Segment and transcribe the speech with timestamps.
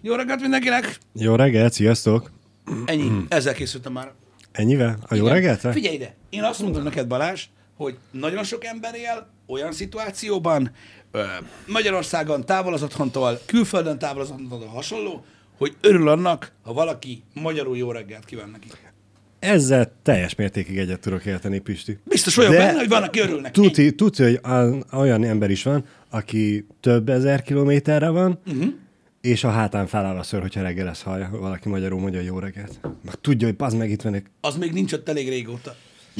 [0.00, 0.98] Jó reggelt mindenkinek!
[1.12, 2.30] Jó reggelt, sziasztok!
[2.84, 4.12] Ennyi, ezzel készültem már.
[4.52, 4.98] Ennyivel?
[5.08, 5.34] A jó Igen.
[5.34, 5.60] reggelt?
[5.60, 7.44] Figyelj ide, én azt mondom neked Balázs,
[7.76, 10.70] hogy nagyon sok ember él olyan szituációban,
[11.10, 11.22] ö,
[11.66, 15.24] Magyarországon távol az otthontól, külföldön távol az otthontól hasonló,
[15.56, 18.68] hogy örül annak, ha valaki magyarul jó reggelt kíván neki.
[19.38, 21.98] Ezzel teljes mértékig egyet tudok érteni, Pisti.
[22.04, 23.60] Biztos olyan De benne, hogy van, aki örül neki.
[23.60, 24.40] Tuti, tuti, hogy
[24.92, 28.72] olyan ember is van, aki több ezer kilométerre van, uh-huh.
[29.20, 32.80] És a hátán feláll a ször, hogyha reggel ezt hallja, valaki magyarul mondja jó reggelt.
[32.82, 34.24] Meg tudja, hogy az meg itt van egy...
[34.40, 35.74] Az még nincs ott elég régóta.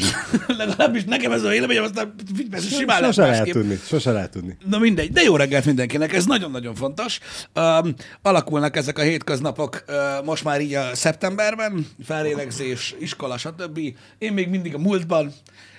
[0.59, 2.15] Legalábbis nekem ez a véleményem, aztán
[2.51, 3.55] persze simán Sose lehet másképp.
[3.55, 4.57] tudni, sose lehet tudni.
[4.71, 7.19] Na mindegy, de jó reggelt mindenkinek, ez nagyon-nagyon fontos.
[7.55, 13.79] Um, alakulnak ezek a hétköznapok uh, most már így a szeptemberben, felélegzés, iskola, stb.
[14.19, 15.33] Én még mindig a múltban,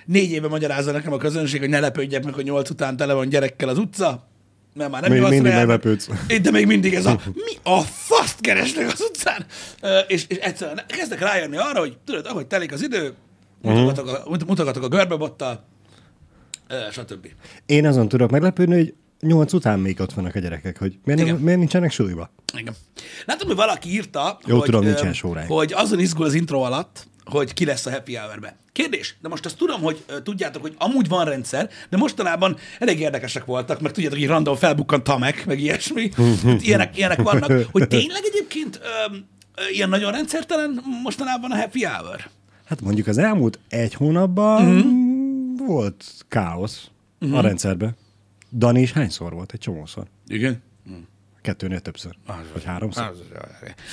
[0.04, 3.28] négy éve magyarázza nekem a közönség, hogy ne lepődjek meg, hogy nyolc után tele van
[3.28, 4.29] gyerekkel az utca,
[4.74, 6.08] mert már nem Még mindig meglepődsz.
[6.42, 9.46] De még mindig ez a mi a faszt keresnek az utcán?
[10.06, 13.14] És, és egyszerűen kezdek rájönni arra, hogy tudod, ahogy telik az idő,
[13.62, 15.64] mutogatok a, mut- mutogatok a görbebottal,
[16.90, 17.26] stb.
[17.66, 21.36] Én azon tudok meglepődni, hogy nyolc után még ott vannak a gyerekek, hogy miért, nem,
[21.36, 22.30] miért nincsenek suliba?
[22.56, 22.74] Igen.
[23.26, 25.46] Látom, hogy valaki írta, Jó, hogy, tudom, nincsen sóráj.
[25.46, 28.56] hogy azon izgul az intro alatt, hogy ki lesz a happy hour-be.
[28.72, 33.00] Kérdés, de most azt tudom, hogy ö, tudjátok, hogy amúgy van rendszer, de mostanában elég
[33.00, 36.10] érdekesek voltak, meg tudjátok, hogy random felbukkant Tamek, meg ilyesmi.
[36.44, 37.52] Hát ilyenek, ilyenek vannak.
[37.70, 39.14] Hogy tényleg egyébként ö,
[39.72, 42.28] ilyen nagyon rendszertelen mostanában a happy hour?
[42.64, 44.74] Hát mondjuk az elmúlt egy hónapban Mhm.
[44.76, 45.66] mm-hmm.
[45.66, 46.88] volt káosz
[47.24, 47.34] mm-hmm.
[47.34, 47.96] a rendszerben.
[48.52, 49.52] Dani is hányszor volt?
[49.52, 50.06] Egy csomószor.
[50.26, 50.62] Igen.
[51.42, 52.16] Kettőnél többször.
[52.52, 53.04] Vagy háromszor.
[53.04, 53.18] Az,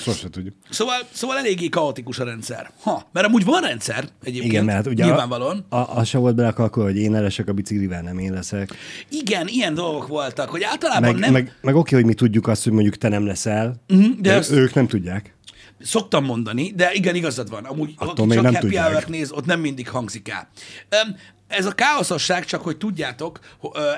[0.02, 0.54] Sose tudjuk.
[0.70, 2.70] Szóval, szóval eléggé kaotikus a rendszer.
[2.80, 5.66] Ha, mert amúgy van rendszer egyébként, Igen, mert ugye nyilvánvalóan.
[5.68, 8.70] A, a, az se volt belekalkulva, hogy én elesek a biciklivel, nem én leszek.
[9.10, 11.32] Igen, ilyen dolgok voltak, hogy általában Meg, nem...
[11.32, 14.36] meg, meg oké, hogy mi tudjuk azt, hogy mondjuk te nem leszel, Mhm, de de
[14.36, 15.36] azt- ők nem tudják.
[15.80, 17.64] Szoktam mondani, de igen, igazad van.
[17.64, 20.48] Amúgy, Attól aki csak nem happy hour néz, ott nem mindig hangzik el.
[20.88, 21.16] Öm,
[21.48, 23.38] ez a káoszosság, csak hogy tudjátok,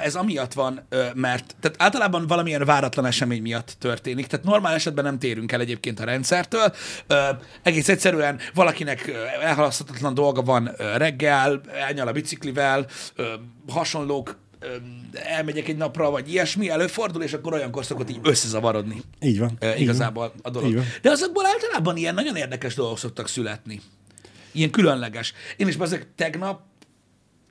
[0.02, 4.26] ez amiatt van, mert tehát általában valamilyen váratlan esemény miatt történik.
[4.26, 6.74] Tehát normál esetben nem térünk el egyébként a rendszertől.
[7.62, 9.12] Egész egyszerűen valakinek
[9.42, 12.86] elhalaszthatatlan dolga van reggel, elnyal a biciklivel,
[13.68, 14.38] hasonlók,
[15.12, 19.02] elmegyek egy napra, vagy ilyesmi, előfordul, és akkor olyankor szokott így összezavarodni.
[19.20, 19.56] Így van.
[19.60, 20.74] Ö, így igazából a dolog.
[20.74, 20.84] Van.
[21.02, 23.80] De azokból általában ilyen nagyon érdekes dolgok szoktak születni.
[24.52, 25.32] Ilyen különleges.
[25.56, 26.60] Én is ezek tegnap,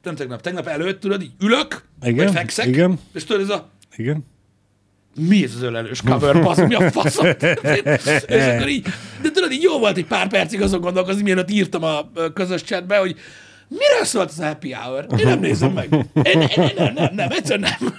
[0.03, 2.99] nem tegnap, tegnap előtt, tudod, így ülök, Igen, vagy fekszek, igen.
[3.13, 3.69] és tudod, ez a.
[3.95, 4.25] Igen.
[5.15, 7.25] mi ez az ölelős cover, basz, mi a faszom?
[8.27, 8.87] és akkor így,
[9.21, 12.97] de tudod, így jó volt egy pár percig azon gondolkozni, mielőtt írtam a közös chatbe,
[12.97, 13.15] hogy
[13.67, 15.05] miről szólt az happy hour?
[15.17, 15.93] Én nem nézem meg.
[16.23, 17.93] Én, én, én, nem, nem, nem, egyszerűen nem.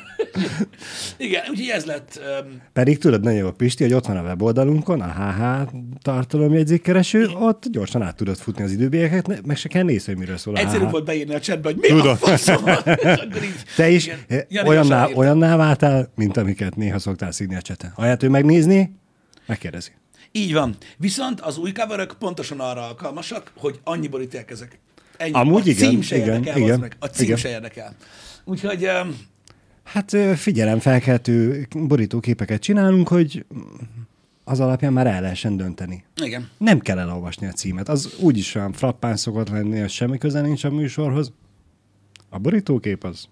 [1.16, 5.00] Igen, úgyhogy ez lett um, Pedig tudod nagyon jó, Pisti, hogy ott van a weboldalunkon,
[5.00, 5.68] a HH
[6.02, 10.56] tartalomjegyzékkereső, ott gyorsan át tudod futni az időbélyeket, meg se kell nézni, hogy miről szól
[10.56, 10.90] Egyszerű HH.
[10.90, 12.08] volt beírni a chatbe, hogy mi Tudom.
[12.08, 12.64] a faszom.
[13.76, 17.92] Te is igen, eh, Jani olyanná, olyanná váltál, mint amiket néha szoktál színi a cseten.
[17.96, 18.96] Ahelyett ő megnézni,
[19.46, 19.90] megkérdezi.
[20.32, 20.76] Így van.
[20.96, 24.78] Viszont az új coverök pontosan arra alkalmasak, hogy annyiból ítélkezek.
[25.16, 25.32] Ennyi.
[25.32, 26.96] Amúgy a igen, cím se igen, érdekel, igen, meg.
[26.98, 27.36] A cím igen.
[27.36, 27.94] se érdekel.
[28.44, 28.88] Úgyhogy
[29.82, 33.44] Hát figyelemfelkeltő borítóképeket csinálunk, hogy
[34.44, 36.04] az alapján már el lehessen dönteni.
[36.22, 36.48] igen.
[36.58, 37.88] Nem kell elolvasni a címet.
[37.88, 41.32] Az úgyis olyan frappán szokott lenni, az semmi köze nincs a műsorhoz.
[42.28, 43.28] A borítókép az,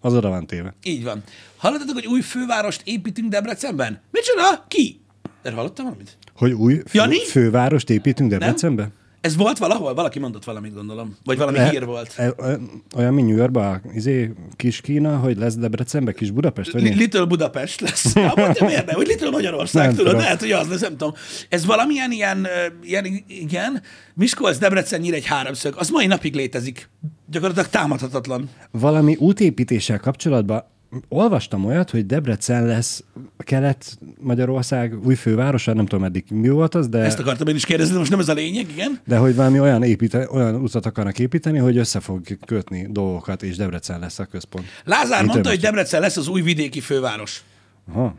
[0.00, 0.74] az oda van téve.
[0.82, 1.22] Így van.
[1.56, 4.00] Hallottatok, hogy új fővárost építünk Debrecenben?
[4.10, 4.64] Micsoda?
[4.68, 5.00] Ki?
[5.42, 6.16] Erre hallottam valamit?
[6.34, 7.24] Hogy új fő, Jani?
[7.26, 8.90] fővárost építünk Debrecenbe?
[9.20, 9.94] Ez volt valahol?
[9.94, 11.16] Valaki mondott valamit, gondolom.
[11.24, 12.14] Vagy valami Le- hír volt.
[12.16, 12.58] e- e-
[12.96, 16.96] Olyan, mint New Yorkban, izé, kis Kína, hogy lesz Debrecenbe, kis Budapest, vagy?
[16.96, 18.14] Little Budapest lesz.
[18.14, 18.92] Ja, mondja, miért ne?
[18.92, 20.16] Hogy Little Magyarország, Nem tudod?
[20.16, 21.14] Lehet, hogy az lesz, nem tudom.
[21.48, 22.46] Ez valamilyen ilyen,
[22.82, 23.82] ilyen igen,
[24.14, 26.88] Miskolc, Debrecen, nyír egy háromszög, az mai napig létezik.
[27.30, 28.50] Gyakorlatilag támadhatatlan.
[28.70, 30.64] Valami útépítéssel kapcsolatban
[31.08, 33.04] olvastam olyat, hogy Debrecen lesz
[33.38, 37.92] Kelet-Magyarország új fővárosa, nem tudom eddig mi volt az, de, Ezt akartam én is kérdezni,
[37.92, 39.00] de most nem ez a lényeg, igen?
[39.06, 43.56] de hogy valami olyan, építe, olyan utat akarnak építeni, hogy össze fog kötni dolgokat, és
[43.56, 44.66] Debrecen lesz a központ.
[44.84, 47.42] Lázár Én mondta, többet hogy Debrecen lesz az új vidéki főváros.
[47.88, 48.14] Aha.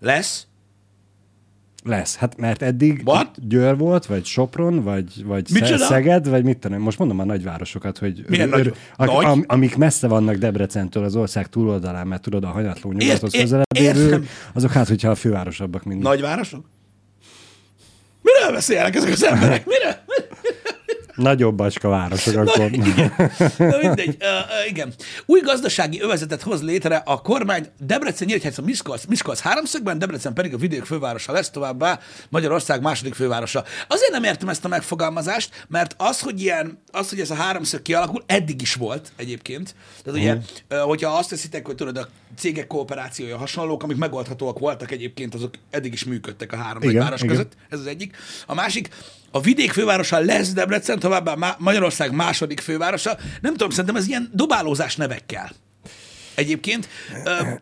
[0.00, 0.46] Lesz?
[1.84, 2.16] Lesz.
[2.16, 3.48] Hát mert eddig What?
[3.48, 5.84] Győr volt, vagy Sopron, vagy, vagy Micsoda?
[5.84, 9.24] Szeged, vagy mit tudom, most mondom a nagyvárosokat, hogy Milyen nagy- a, nagy?
[9.24, 14.24] am, amik messze vannak Debrecentől az ország túloldalán, mert tudod, a hanyatló nyugathoz közelebb lévő,
[14.52, 16.02] azok hát, hogyha a fővárosabbak mind.
[16.02, 16.64] Nagyvárosok?
[18.22, 19.66] Miről beszélnek ezek az emberek?
[19.66, 19.94] Miről?
[21.14, 22.70] Nagyobb bacska városok akkor.
[23.58, 24.16] Na mindegy.
[24.18, 24.26] Ö,
[24.68, 24.94] igen.
[25.26, 30.56] Új gazdasági övezetet hoz létre a kormány Debrecen, Nyíregyháza, Miskolc, Miskolc háromszögben, Debrecen pedig a
[30.56, 33.64] vidék fővárosa lesz továbbá, Magyarország második fővárosa.
[33.88, 37.82] Azért nem értem ezt a megfogalmazást, mert az, hogy ilyen, az, hogy ez a háromszög
[37.82, 39.74] kialakul, eddig is volt egyébként.
[40.04, 40.36] Tehát ugye,
[40.70, 42.08] uh, hogyha azt teszitek, hogy tudod, a
[42.38, 47.22] cégek kooperációja hasonlók, amik megoldhatóak voltak egyébként, azok eddig is működtek a három Igen, város
[47.22, 47.36] igen.
[47.36, 47.52] között.
[47.68, 48.16] Ez az egyik.
[48.46, 48.88] A másik,
[49.32, 53.16] a vidék fővárosa lesz Debrecen, továbbá Magyarország második fővárosa.
[53.40, 55.50] Nem tudom, szerintem ez ilyen dobálózás nevekkel.
[56.34, 56.88] Egyébként,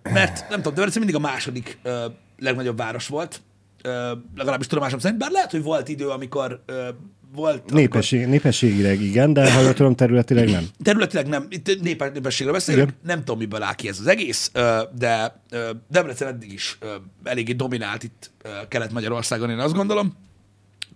[0.02, 1.78] mert nem tudom, Debrecen mindig a második
[2.38, 3.40] legnagyobb város volt,
[4.36, 6.64] legalábbis tudomásom szerint, bár lehet, hogy volt idő, amikor
[7.34, 7.54] volt...
[7.56, 10.66] amikor- Népesség, népességileg igen, de ha jól tudom, területileg nem.
[10.84, 13.00] Területileg nem, itt népe, népességről beszélünk, Igen.
[13.04, 14.50] nem tudom, miből áll ki ez az egész,
[14.94, 15.42] de
[15.88, 16.78] Debrecen eddig is
[17.24, 18.30] eléggé dominált itt
[18.68, 20.28] Kelet-Magyarországon, én azt gondolom.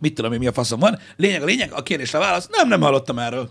[0.00, 0.98] Mit tudom én, mi a faszom van.
[1.16, 3.50] Lényeg a lényeg, a kérdésre válasz, nem, nem hallottam erről.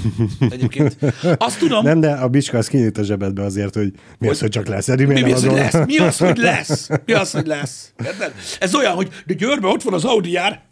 [0.50, 0.96] Egyébként.
[1.36, 4.48] Azt tudom, Nem, de a bicska az kinyit a zsebedbe azért, hogy mi az, hogy
[4.48, 4.88] csak lesz.
[4.88, 5.86] Edi, mi, mi az, hogy lesz?
[5.86, 6.88] Mi az, hogy lesz?
[7.06, 7.92] Mi az, hogy lesz?
[8.04, 8.34] Érted?
[8.60, 10.62] Ez olyan, hogy de Győrben ott van az Audi jár,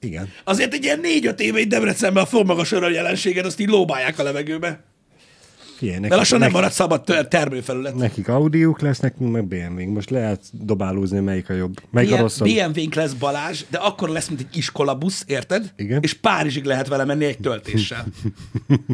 [0.00, 0.28] Igen.
[0.44, 4.22] azért egy ilyen négy-öt éve itt Debrecenben a fogmagas öröm jelenséget, azt így lóbálják a
[4.22, 4.84] levegőbe.
[5.80, 7.94] Figyelj, Mert lassan nem nekik, marad szabad ter- termőfelület.
[7.94, 9.94] nekik Audiuk lesz, nekünk meg BMW-nk.
[9.94, 11.80] Most lehet dobálózni, melyik a jobb.
[11.90, 12.48] Melyik a rosszabb.
[12.48, 15.72] BMW-nk lesz Balázs, de akkor lesz, mint egy iskolabusz, érted?
[15.76, 16.02] Igen.
[16.02, 18.06] És Párizsig lehet vele menni egy töltéssel.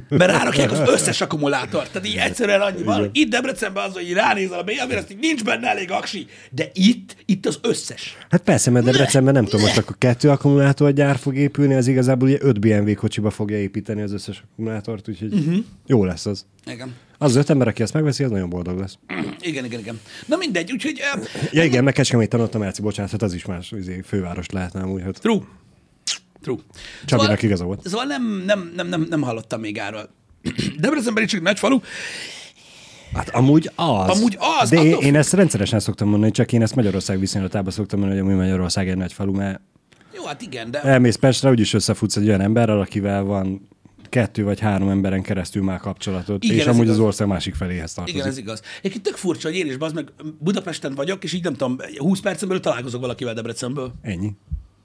[0.09, 1.91] Mert rárakják az összes akkumulátort.
[1.93, 3.11] Tehát így egyszerűen annyi van.
[3.13, 6.27] Itt Debrecenben az, hogy ránézel a BMW-re, azt így nincs benne elég aksi.
[6.51, 8.17] De itt, itt az összes.
[8.31, 12.39] Hát persze, mert Debrecenben nem tudom, most akkor kettő akkumulátorgyár fog épülni, az igazából ugye
[12.41, 15.57] 5 BMW kocsiba fogja építeni az összes akkumulátort, úgyhogy uh-huh.
[15.87, 16.45] jó lesz az.
[16.71, 16.95] Igen.
[17.19, 18.99] Az az öt ember, aki ezt megveszi, az nagyon boldog lesz.
[19.41, 20.01] Igen, igen, igen.
[20.27, 21.03] Na mindegy, úgyhogy...
[21.17, 24.51] Uh, Ja igen, meg Kecskeméten ott a Merci, bocsánat, hát az is más izé, főváros
[24.51, 25.03] lehetne amúgy.
[25.03, 25.21] Hát.
[25.21, 25.41] true.
[26.43, 26.59] True.
[27.05, 27.89] Csabinak igaza volt.
[27.89, 30.09] Szóval nem, nem, nem, nem, nem hallottam még erről.
[30.81, 31.79] Debrecenben is csak nagy falu.
[33.15, 34.19] Hát amúgy az.
[34.19, 37.73] Amúgy az, De én, attól- én ezt rendszeresen szoktam mondani, csak én ezt Magyarország viszonylatában
[37.73, 39.61] szoktam mondani, hogy amúgy Magyarország egy nagy falu, mert
[40.15, 40.81] Jó, hát igen, de...
[40.83, 43.69] elmész Pestre, úgyis összefutsz egy olyan emberrel, akivel van
[44.09, 46.99] kettő vagy három emberen keresztül már kapcsolatot, Igen, és amúgy igaz.
[46.99, 48.21] az ország másik feléhez tartozik.
[48.21, 48.63] Igen, ez igaz.
[48.79, 52.49] Egyébként tök furcsa, hogy én is, meg, Budapesten vagyok, és így nem tudom, 20 percen
[52.49, 53.93] belül találkozok valakivel Debrecenből.
[54.03, 54.33] Ennyi.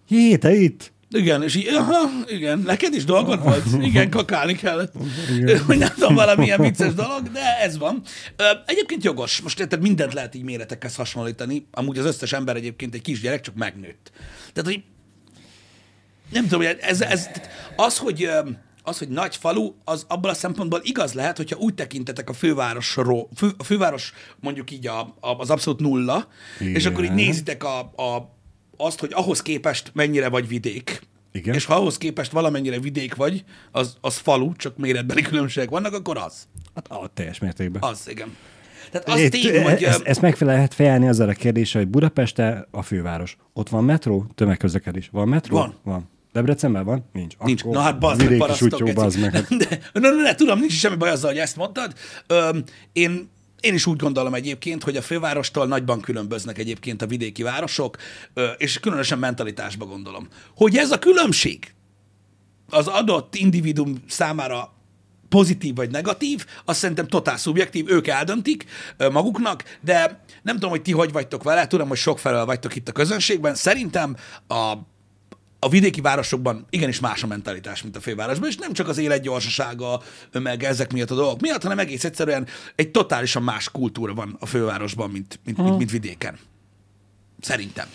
[0.08, 0.92] Jé, te itt?
[1.14, 3.64] Igen, és így, aha, igen, neked is dolgod volt?
[3.82, 4.94] Igen, kakálni kellett.
[5.66, 8.02] Hogy nem tudom, valamilyen vicces dolog, de ez van.
[8.66, 13.02] Egyébként jogos, most érted, mindent lehet így méretekhez hasonlítani, amúgy az összes ember egyébként egy
[13.02, 14.12] kisgyerek, csak megnőtt.
[14.54, 14.84] Tehát, hogy
[16.32, 17.30] nem tudom, ez, ez,
[17.76, 18.30] az, hogy
[18.83, 23.30] az, hogy nagy falu, az abból a szempontból igaz lehet, hogyha úgy tekintetek a fővárosról,
[23.36, 26.28] fő, a főváros mondjuk így a, a, az abszolút nulla,
[26.60, 26.75] Igen.
[26.75, 28.36] és akkor így nézitek a, a,
[28.78, 31.01] azt, hogy ahhoz képest mennyire vagy vidék.
[31.31, 31.54] Igen.
[31.54, 36.18] És ha ahhoz képest valamennyire vidék vagy, az, az falu, csak méretbeli különbségek vannak, akkor
[36.18, 36.48] az.
[36.75, 37.81] Hát a teljes mértékben.
[37.84, 38.36] Az, igen.
[38.92, 39.84] Tehát az Itt, tény, hogy...
[39.84, 43.38] ezt, ö, ezt meg lehet fejelni azzal a kérdéssel, hogy Budapeste a főváros.
[43.54, 45.10] Ott van metró, tömegközlekedés.
[45.12, 45.56] Van metró?
[45.57, 45.75] Van.
[45.84, 46.10] Van.
[46.33, 47.10] Debrecenben van?
[47.13, 47.38] Nincs.
[47.38, 47.62] Nincs.
[47.62, 48.94] Akkor Na hát bazd meg, parasztok.
[48.94, 49.31] bazd meg.
[49.31, 51.94] De, na, na, na, tudom, nincs semmi baj azzal, hogy ezt mondtad.
[52.28, 52.63] Öm,
[52.94, 53.30] én,
[53.60, 57.98] én is úgy gondolom egyébként, hogy a fővárostól nagyban különböznek egyébként a vidéki városok,
[58.57, 60.28] és különösen mentalitásba gondolom.
[60.56, 61.74] Hogy ez a különbség
[62.69, 64.74] az adott individuum számára
[65.30, 68.66] pozitív vagy negatív, azt szerintem totál szubjektív, ők eldöntik
[69.12, 72.91] maguknak, de nem tudom, hogy ti hogy vagytok vele, tudom, hogy sokfelől vagytok itt a
[72.91, 73.56] közönségben.
[73.56, 74.15] Szerintem
[74.48, 74.74] a,
[75.63, 79.22] a vidéki városokban igenis más a mentalitás, mint a fővárosban, és nem csak az élet
[79.22, 80.01] gyorsasága,
[80.32, 84.46] meg ezek miatt a dolgok miatt, hanem egész egyszerűen egy totálisan más kultúra van a
[84.46, 86.38] fővárosban, mint, mint, mint, mint vidéken.
[87.39, 87.88] Szerintem.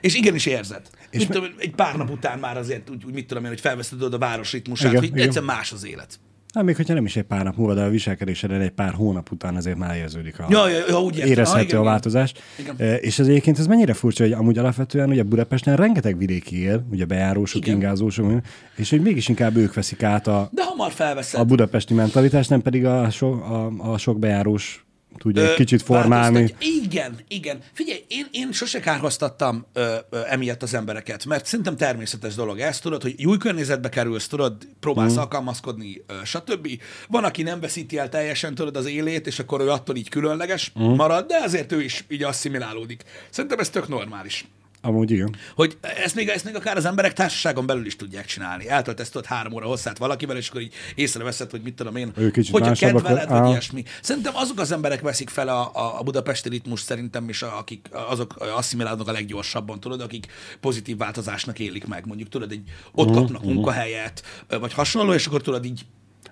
[0.00, 0.90] És igenis érzed.
[1.10, 3.60] És mit tudom, egy pár nap után már azért úgy, úgy mit tudom én, hogy
[3.60, 5.26] felveszed a város ritmusát, Igen, hogy igen.
[5.26, 6.18] egyszerűen más az élet.
[6.54, 9.30] Hát még hogyha nem is egy pár nap múlva, de a viselkedéseden egy pár hónap
[9.30, 11.30] után azért már érződik a, Ja, ja, ja, úgy értem.
[11.30, 11.90] érezhető Ah, igen, a igen.
[11.92, 12.32] változás.
[12.58, 12.74] Igen.
[12.78, 16.86] E, És ez egyébként ez mennyire furcsa, hogy amúgy alapvetően ugye Budapesten rengeteg vidéki él,
[16.90, 17.74] ugye bejárósok, Igen.
[17.74, 18.32] ingázósok,
[18.76, 21.40] és hogy mégis inkább ők veszik át a, De hamar felveszed.
[21.40, 24.83] a budapesti mentalitást, nem pedig a, so, a, a sok bejárós
[25.16, 26.34] tudja egy kicsit formálni.
[26.34, 26.68] változtatja.
[26.82, 27.58] Igen, igen.
[27.72, 32.78] Figyelj, én, én sose kárhoztattam ö, ö, emiatt az embereket, mert szerintem természetes dolog ez,
[32.78, 35.18] tudod, hogy új környezetbe kerülsz, tudod, próbálsz mm.
[35.18, 36.68] alkalmazkodni, ö, stb.
[37.08, 40.72] Van, aki nem veszíti el teljesen, tudod, az élét, és akkor ő attól így különleges
[40.80, 40.84] mm.
[40.84, 43.02] marad, de azért ő is így asszimilálódik.
[43.30, 44.44] Szerintem ez tök normális.
[44.84, 45.34] Amúgy igen.
[45.54, 48.68] Hogy ezt még, ezt még akár az emberek társaságon belül is tudják csinálni.
[48.68, 52.30] Eltöltesz tudod három óra hosszát valakivel, és akkor így észreveszed, hogy mit tudom én, Ő
[52.30, 53.48] kicsit hogyha kedveled, vagy- Aha.
[53.48, 53.82] ilyesmi.
[54.02, 58.34] Szerintem azok az emberek veszik fel a, a, budapesti ritmus szerintem, és a, akik azok
[58.56, 60.26] asszimilálnak a leggyorsabban, tudod, akik
[60.60, 62.06] pozitív változásnak élik meg.
[62.06, 62.62] Mondjuk tudod, egy,
[62.94, 64.22] ott Mhm, kapnak munkahelyet,
[64.60, 65.80] vagy hasonló, és akkor tudod így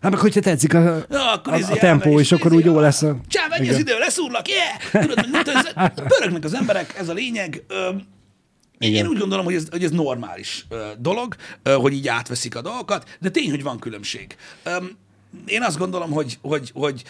[0.01, 2.81] Hát meg hogyha tetszik a, Ja, akkor a, a tempó, elmegy, és akkor úgy jó
[2.81, 3.17] lesz a...
[3.29, 5.07] Csá, megy az idő, leszúrlak, yeah!
[5.07, 5.27] Tudod,
[6.19, 7.63] pörögnek az emberek, ez a lényeg.
[7.69, 7.89] Ö,
[8.83, 9.07] én, én Igen.
[9.07, 10.67] úgy gondolom, hogy ez, hogy ez normális
[10.99, 14.37] dolog, hogy így átveszik a dolgokat, de tény, hogy van különbség.
[15.47, 17.03] Én azt gondolom, hogy, hogy, hogy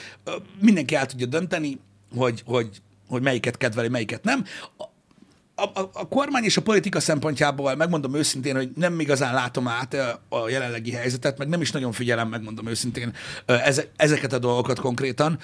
[0.61, 1.79] mindenki el tudja dönteni,
[2.17, 2.69] hogy, hogy,
[3.09, 4.45] hogy melyiket kedveli, melyiket nem.
[4.77, 9.95] A, a, a, kormány és a politika szempontjából megmondom őszintén, hogy nem igazán látom át
[10.29, 13.13] a jelenlegi helyzetet, meg nem is nagyon figyelem, megmondom őszintén,
[13.97, 15.39] ezeket a dolgokat konkrétan.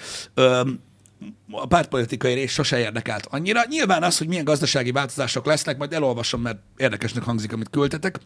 [1.51, 3.61] A pártpolitikai rész sose érdekelt annyira.
[3.67, 8.19] Nyilván az, hogy milyen gazdasági változások lesznek, majd elolvasom, mert érdekesnek hangzik, amit küldtetek.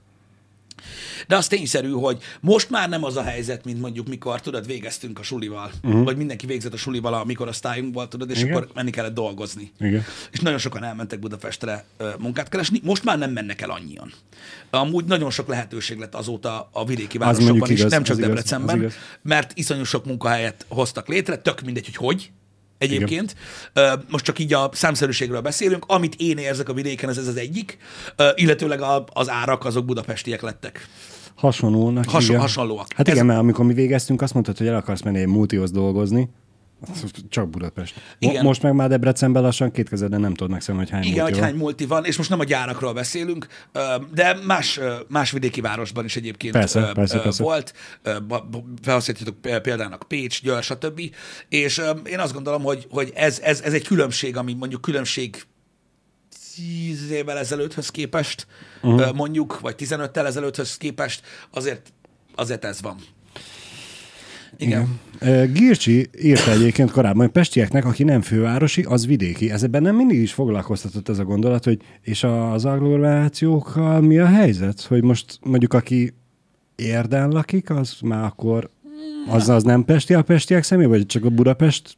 [1.28, 5.20] De az tényszerű, hogy most már nem az a helyzet, mint mondjuk mikor, tudod, végeztünk
[5.20, 6.04] a sulival, uh-huh.
[6.04, 8.56] vagy mindenki végzett a sulival a mikor osztályunkból, tudod, és Igen.
[8.56, 9.72] Akkor menni kellett dolgozni.
[9.80, 10.04] Igen.
[10.32, 11.86] És nagyon sokan elmentek Budapestre
[12.20, 14.14] munkát keresni, most már nem mennek el annyian.
[14.70, 18.76] Amúgy nagyon sok lehetőség lett azóta a vidéki városokban is, igaz, nem csak igaz, Debrecenben,
[18.76, 18.94] az igaz.
[19.22, 22.32] mert iszonyú sok munkahelyet hoztak létre, tök mindegy, hogy hogy,
[22.84, 23.36] egyébként.
[23.74, 25.84] Ö, Most csak így a számszerűségről beszélünk.
[25.88, 27.78] Amit én érzek a vidéken, ez, ez az egyik,
[28.36, 30.88] illetőleg a, az árak azok budapestiek lettek.
[31.36, 32.06] Hasonlónak.
[32.10, 32.42] Haso- igen.
[32.42, 32.88] hasonlóak.
[32.96, 35.72] Hát Ez- igen, mert amikor mi végeztünk, azt mondtad, hogy el akarsz menni egy multihoz
[35.72, 36.30] dolgozni,
[37.30, 37.96] csak Budapest.
[38.20, 38.44] Igen.
[38.44, 41.40] Most meg már Debrecenben lassan két kezeden nem tudod megszámolni, hogy hány Igen, multi hogy
[41.42, 41.50] van.
[41.50, 43.48] hány multi van, és most nem a gyárakról beszélünk,
[44.14, 47.44] de más, más vidéki városban is egyébként Persze, persze, persze.
[47.44, 47.74] volt.
[49.42, 51.02] Pé- példának Pécs, Győr, stb.
[51.50, 55.44] És én azt gondolom, hogy, hogy ez, ez, ez egy különbség, ami mondjuk különbség
[56.56, 58.48] 10 évvel ezelőtthöz képest,
[58.82, 59.14] uh-huh.
[59.14, 61.22] mondjuk, vagy 15-tel ezelőtthöz képest,
[61.52, 61.94] azért,
[62.36, 62.98] azért ez van.
[64.58, 65.00] Igen.
[65.22, 65.52] Igen.
[65.54, 69.52] Gircsi írta egyébként korábban, hogy pestieknek, aki nem fővárosi, az vidéki.
[69.52, 74.26] Ez ebben nem mindig is foglalkoztatott ez a gondolat, hogy és az agglomerációkkal mi a
[74.26, 74.82] helyzet?
[74.82, 76.14] Hogy most mondjuk aki
[76.76, 78.70] érden lakik, az már akkor
[79.30, 81.98] az, az nem pesti a pestiek személy, vagy csak a Budapest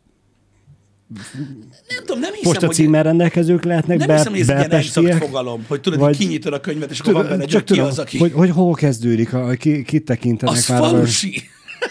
[1.88, 4.72] Nem tudom, nem hiszem, posta hogy, címmel rendelkezők lehetnek nem be, hiszem, hogy ez ilyen
[4.72, 7.64] exakt fogalom, hogy tudod, Vagy- hogy kinyitod a könyvet, és akkor van benne, Csak hogy
[7.64, 8.18] ki tudom, az, aki...
[8.18, 10.80] hogy, hogy hol kezdődik, a, ki, kit tekintenek az már.
[10.80, 11.42] vagy- falusi.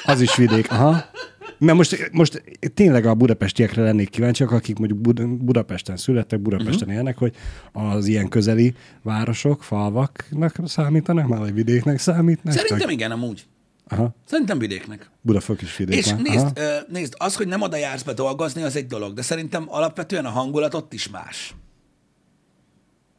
[0.05, 1.05] Az is vidék, aha.
[1.59, 2.43] Mert most, most
[2.75, 6.95] tényleg a budapestiekre lennék kíváncsiak, akik mondjuk Bud- Budapesten születtek, Budapesten uh-huh.
[6.95, 7.35] élnek, hogy
[7.73, 12.55] az ilyen közeli városok, falvaknak számítanak, már vagy vidéknek számítnak.
[12.55, 13.47] Szerintem igen, amúgy.
[13.89, 14.15] Aha.
[14.27, 15.11] Szerintem vidéknek.
[15.21, 16.21] Budafok is vidék És már.
[16.21, 19.65] nézd, ö, nézd, az, hogy nem oda jársz be dolgozni, az egy dolog, de szerintem
[19.69, 21.55] alapvetően a hangulat ott is más.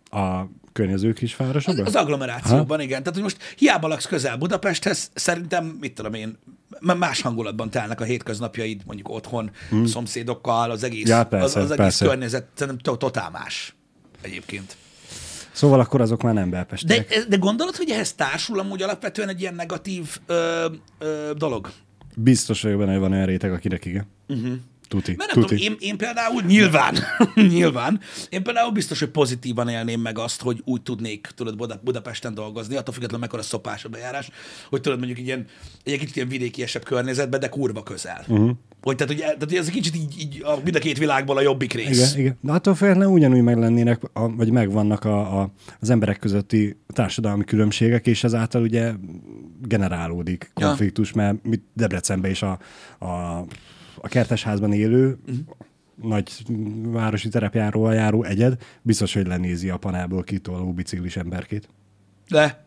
[0.09, 0.41] A
[0.75, 1.85] környező kisvárosokban?
[1.85, 2.99] Az agglomerációban, igen.
[2.99, 6.37] Tehát, hogy most hiába laksz közel Budapesthez, szerintem, mit tudom én,
[6.79, 9.85] más hangulatban telnek a hétköznapjaid, mondjuk otthon, hmm.
[9.85, 12.05] szomszédokkal, az egész, Ja, persze, az, az egész persze.
[12.05, 13.75] környezet szerintem to- totál más
[14.21, 14.75] egyébként.
[15.51, 17.09] Szóval akkor azok már nem belpestiek.
[17.09, 20.65] De, de gondolod, hogy ehhez társul amúgy alapvetően egy ilyen negatív ö,
[20.99, 21.71] ö, dolog?
[22.15, 24.05] Biztos vagyok benne, hogy van olyan réteg, akinek igen.
[24.27, 24.53] Uh-huh.
[24.87, 25.15] Tuti.
[25.17, 25.55] Mert nem tuti.
[25.55, 26.95] tudom, én, én például nyilván,
[27.55, 27.99] nyilván,
[28.29, 32.75] én például biztos, hogy pozitívan élném meg azt, hogy úgy tudnék, tudod, Buda- Budapesten dolgozni,
[32.75, 34.29] attól függetlenül mekkora szopás a bejárás,
[34.69, 35.45] hogy tudod mondjuk egy ilyen,
[35.83, 38.23] egy kicsit ilyen vidékiesebb környezetben, de kurva közel.
[38.27, 38.51] Uh-huh.
[38.81, 41.41] Hogy tehát, hogy, tehát, ez egy kicsit így, így a, mind a két világból a
[41.41, 42.13] jobbik rész.
[42.13, 42.37] Igen, igen.
[42.41, 47.43] De attól félne ugyanúgy meg lennének, a, vagy megvannak a, a, az emberek közötti társadalmi
[47.43, 48.91] különbségek, és ezáltal ugye
[49.61, 50.67] generálódik Ja.
[50.67, 52.59] konfliktus, mert mit Debrecenben is a,
[52.99, 53.45] a,
[54.01, 55.35] a kertesházban élő, Mhm.
[56.09, 56.31] nagy
[56.83, 61.69] városi terepjáróval járó egyed, biztos, hogy lenézi a panából kitoló biciklis emberkét.
[62.29, 62.63] De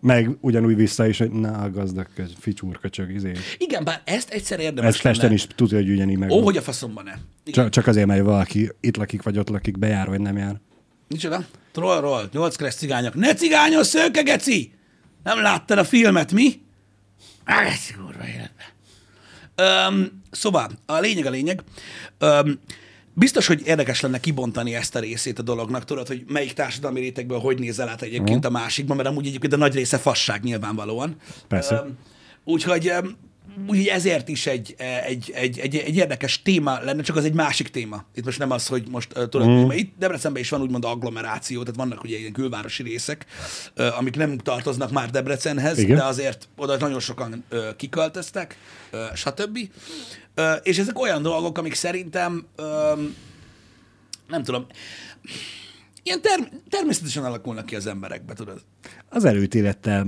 [0.00, 3.32] Meg ugyanúgy vissza is, hogy na, a gazdag köz- ficsúr köcsög, izé.
[3.58, 5.34] igen, bár ezt egyszer érdemes Ez Pesten lenne.
[5.34, 6.30] is tudja, hogy ugyanígy meg.
[6.30, 7.10] Ó, hogy a faszomban ne.
[7.10, 7.22] Igen.
[7.44, 10.60] csak, csak azért, mert valaki itt lakik, vagy ott lakik, bejár, vagy nem jár.
[11.08, 11.44] Micsoda?
[11.72, 13.14] Trollról, nyolc kereszt cigányok.
[13.14, 14.72] Ne cigányos, szőke, geci!
[15.22, 16.60] Nem láttad a filmet, mi?
[17.44, 18.57] Egész kurva életbe.
[19.60, 21.62] Öm, szóval, a lényeg a lényeg.
[22.18, 22.58] Öm,
[23.14, 27.38] biztos, hogy érdekes lenne kibontani ezt a részét a dolognak, tudod, hogy melyik társadalmi rétegből
[27.38, 31.16] hogy nézel át egyébként a másikban, mert amúgy egyébként a nagy része fasság nyilvánvalóan.
[31.48, 31.74] Persze.
[31.74, 31.98] Öm,
[32.44, 32.92] úgyhogy
[33.68, 34.74] Úgyhogy ezért is egy,
[35.06, 38.04] egy, egy, egy, egy érdekes téma lenne, csak az egy másik téma.
[38.14, 39.70] Itt most nem az, hogy most uh, tudod, mm.
[39.70, 43.26] itt Debrecenben is van úgymond agglomeráció, tehát vannak ugye ilyen külvárosi részek,
[43.76, 45.96] uh, amik nem tartoznak már Debrecenhez, Igen.
[45.96, 48.56] de azért oda nagyon sokan uh, kiköltöztek,
[48.92, 49.58] uh, stb.
[50.36, 53.14] Uh, és ezek olyan dolgok, amik szerintem um,
[54.28, 54.66] nem tudom,
[56.02, 58.60] ilyen term- természetesen alakulnak ki az emberekbe, tudod.
[59.08, 60.06] Az előítélettel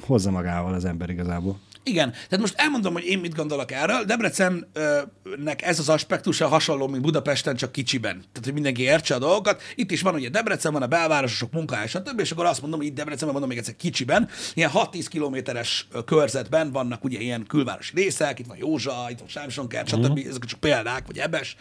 [0.00, 1.60] hozza magával az ember igazából.
[1.88, 4.04] Igen, tehát most elmondom, hogy én mit gondolok erről.
[4.04, 8.12] Debrecennek ez az aspektusa hasonló, mint Budapesten, csak kicsiben.
[8.12, 9.62] Tehát, hogy mindenki értse a dolgokat.
[9.74, 12.20] Itt is van ugye Debrecen, van a belváros, sok munkahely, stb.
[12.20, 16.72] És akkor azt mondom, hogy itt Debrecenben, mondom még egyszer kicsiben, ilyen 6-10 kilométeres körzetben
[16.72, 20.20] vannak ugye ilyen külvárosi részek, itt van Józsa, itt van Sámsonkert, stb.
[20.28, 21.56] Ezek csak példák, vagy Ebes.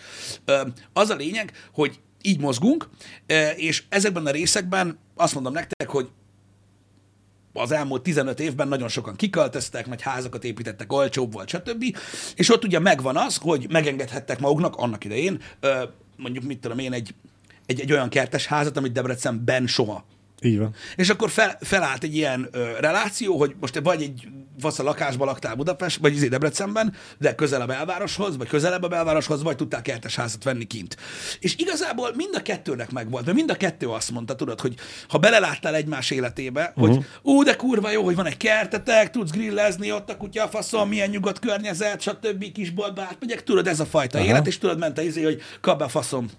[0.94, 2.90] Az a lényeg, hogy így mozgunk,
[3.56, 6.10] és ezekben a részekben azt mondom nektek, hogy
[7.58, 11.98] az elmúlt 15 évben nagyon sokan kiköltöztek, nagy házakat építettek, olcsóbb volt, stb.
[12.36, 15.42] És ott ugye megvan az, hogy megengedhettek maguknak annak idején,
[16.18, 17.14] mondjuk mit tudom én, egy,
[17.66, 20.06] egy, egy olyan kertes házat, amit Debrecenben soha
[20.46, 20.74] Így van.
[20.96, 24.28] és akkor fel, felállt egy ilyen ö, reláció, hogy most te vagy egy
[24.62, 28.88] vasz a lakásban laktál Budapest, vagy izé Debrecenben, de közel a belvároshoz, vagy közelebb a
[28.88, 30.98] belvároshoz, vagy tudtál kertes házat venni kint.
[31.40, 34.76] És igazából mind a kettőnek megvolt, mert mind a kettő azt mondta, tudod, hogy
[35.08, 36.96] ha beleláttál egymás életébe, uh-huh.
[36.96, 40.48] hogy ú, de kurva jó, hogy van egy kertetek, tudsz grillezni, ott a kutya, a
[40.48, 42.52] faszom, milyen nyugodt környezet, stb.
[42.52, 44.28] kisboltba átmegyek, tudod, ez a fajta Aha.
[44.28, 46.30] élet, és tudod, ment a izé, hogy kap be faszom,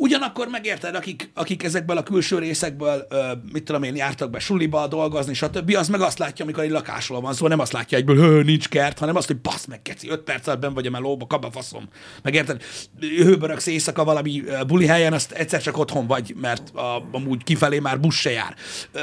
[0.00, 4.86] Ugyanakkor megérted, akik, akik ezekből a külső részekből, ö, mit tudom én, jártak be suliba
[4.86, 8.16] dolgozni, stb., az meg azt látja, amikor egy lakásról van szó, nem azt látja egyből,
[8.16, 10.90] hő, nincs kert, hanem azt, hogy basz meg, keci, öt perc alatt benn vagy a
[10.90, 11.88] melóba, kap a faszom.
[12.22, 12.62] Megérted?
[13.00, 18.00] Hőböröksz éjszaka valami buli helyen, azt egyszer csak otthon vagy, mert a, amúgy kifelé már
[18.00, 18.54] busz se jár.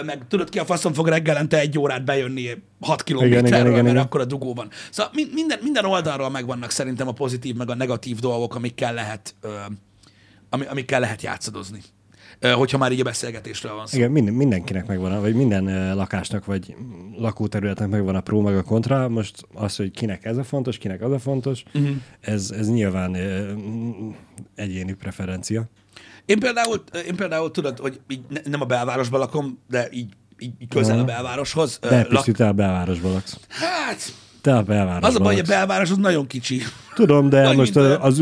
[0.05, 3.97] Meg tudod ki a faszom fog reggelente egy órát bejönni 6 kilométerről, mert igen.
[3.97, 4.69] akkor a dugó van.
[4.89, 9.35] Szóval mi- minden, minden oldalról megvannak szerintem a pozitív, meg a negatív dolgok, amikkel lehet
[9.41, 9.49] ö,
[10.49, 11.81] ami, amikkel lehet játszadozni.
[12.41, 13.97] Hogyha már így a beszélgetésről van szó.
[13.97, 16.75] Igen, minden, mindenkinek megvan, vagy minden lakásnak, vagy
[17.17, 19.09] lakóterületnek megvan a pró, meg a kontra.
[19.09, 21.95] Most az, hogy kinek ez a fontos, kinek az a fontos, uh-huh.
[22.19, 24.09] ez, ez nyilván mm,
[24.55, 25.69] egyéni preferencia.
[26.25, 30.53] Én például, én például tudod, hogy így ne, nem a belvárosban lakom, de így, így,
[30.59, 31.79] így közel a belvároshoz.
[31.81, 33.39] De lak, a belvárosban laksz.
[33.47, 34.13] hát,
[34.45, 36.61] Te a belvárosban az a baj, hogy a belváros az nagyon kicsi.
[36.95, 38.21] Tudom, de Nagy, most mint a- az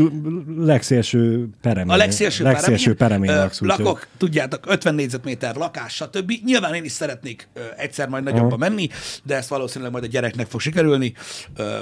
[0.58, 1.92] legszélső peremén.
[1.92, 3.60] A legszélső, legszélső peremén ö, laksz.
[3.60, 6.32] lakok, tudjátok, 50 négyzetméter lakás, stb.
[6.44, 8.88] Nyilván én is szeretnék ö, egyszer majd nagyobba menni,
[9.22, 11.14] de ezt valószínűleg majd a gyereknek fog sikerülni.
[11.56, 11.78] Ö,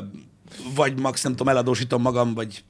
[0.74, 2.64] vagy max, nem tudom, eladósítom magam, vagy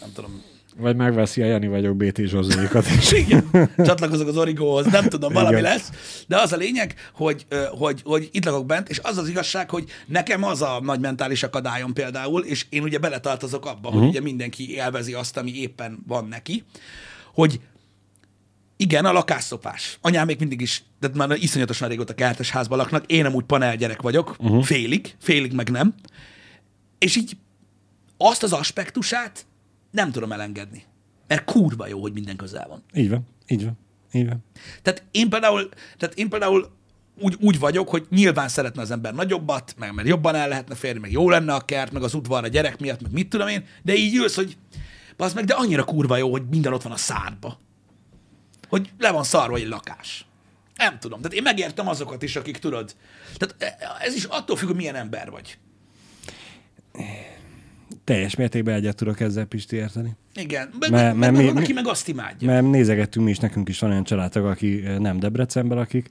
[0.00, 0.42] nem tudom,
[0.76, 3.12] Vagy megveszi a Jani vagyok BT Zsozóikat is.
[3.22, 5.70] Igen, csatlakozok az origóhoz, nem tudom, valami Igen.
[5.70, 5.90] lesz.
[6.28, 9.84] De az a lényeg, hogy, hogy, hogy itt lakok bent, és az az igazság, hogy
[10.06, 13.98] nekem az a nagy mentális akadályom például, és én ugye beletartozok abba, Mhm.
[13.98, 16.64] hogy ugye mindenki élvezi azt, ami éppen van neki,
[17.34, 17.60] hogy
[18.76, 19.98] igen, a lakásszopás.
[20.00, 23.76] Anyám még mindig is, de már iszonyatosan régóta kertes házban laknak, én nem úgy panel
[23.76, 24.64] gyerek vagyok, uh-huh.
[24.64, 25.94] félig, félig meg nem.
[26.98, 27.36] És így
[28.16, 29.46] azt az aspektusát
[29.92, 30.84] nem tudom elengedni.
[31.26, 32.82] Mert kurva jó, hogy minden közel van.
[32.94, 33.78] Így van, így van,
[34.12, 34.44] így van.
[34.82, 36.70] Tehát én például, tehát én például
[37.20, 41.00] úgy, úgy vagyok, hogy nyilván szeretne az ember nagyobbat, meg mert jobban el lehetne férni,
[41.00, 43.64] meg jó lenne a kert, meg az udvar a gyerek miatt, meg mit tudom én,
[43.82, 44.56] de így ülsz, hogy
[45.16, 47.58] az meg, de annyira kurva jó, hogy minden ott van a szádba.
[48.68, 50.26] Hogy le van szarva egy lakás.
[50.76, 51.20] Nem tudom.
[51.20, 52.94] Tehát én megértem azokat is, akik tudod.
[53.36, 55.58] Tehát ez is attól függ, hogy milyen ember vagy.
[58.04, 60.10] Teljes mértékben egyet tudok ezzel Pisti érteni.
[60.34, 60.68] Igen.
[60.78, 62.48] Mert- mert meg mi- van, aki meg azt imádja.
[62.48, 66.08] Mert nézegettünk mi is, nekünk is van olyan családtag, aki nem Debrecenben lakik,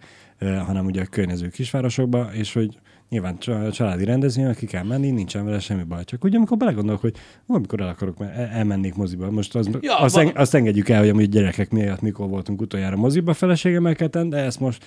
[0.65, 5.45] hanem ugye a környező kisvárosokban, és hogy nyilván csa- családi rendezvényen, aki kell menni, nincsen
[5.45, 6.03] vele semmi baj.
[6.03, 7.15] Csak ugye amikor belegondolok, hogy
[7.47, 10.99] amikor el akarok, el- elmennék moziba, most az, Ja, azt, van- en, azt engedjük el,
[10.99, 14.85] hogy amúgy gyerekek miatt mikor voltunk utoljára moziba feleségemmel ketten, de ezt most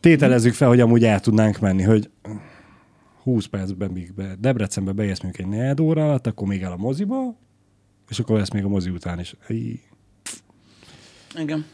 [0.00, 2.10] tételezzük fel, hogy amúgy el tudnánk menni, hogy
[3.22, 6.76] 20 percben, míg be, Debrecenbe beérsz mondjuk egy negyed óra alatt, akkor még el a
[6.76, 7.36] moziba,
[8.08, 9.34] és akkor lesz még a mozi után is.
[9.48, 9.80] Í-
[11.38, 11.64] Igen.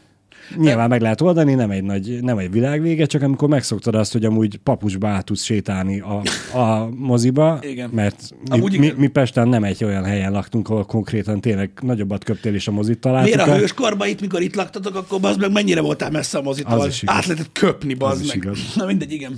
[0.55, 4.25] Nyilván meg lehet oldani, nem egy, nagy, nem egy világvége, csak amikor megszoktad azt, hogy
[4.25, 6.21] amúgy papusba át tudsz sétálni a,
[6.57, 7.89] a moziba, Igen.
[7.89, 12.23] mert mi, Amúgy mi, mi Pesten nem egy olyan helyen laktunk, ahol konkrétan tényleg nagyobbat
[12.23, 13.35] köptél és a mozit találtuk.
[13.35, 16.79] Miért a hőskorban itt, mikor itt laktatok, akkor bazd meg mennyire voltál messze a mozitól?
[16.79, 17.01] Az.
[17.05, 18.35] Át lehetett köpni, bazd Az meg.
[18.35, 18.59] igaz.
[18.75, 19.35] Na mindegy, igen.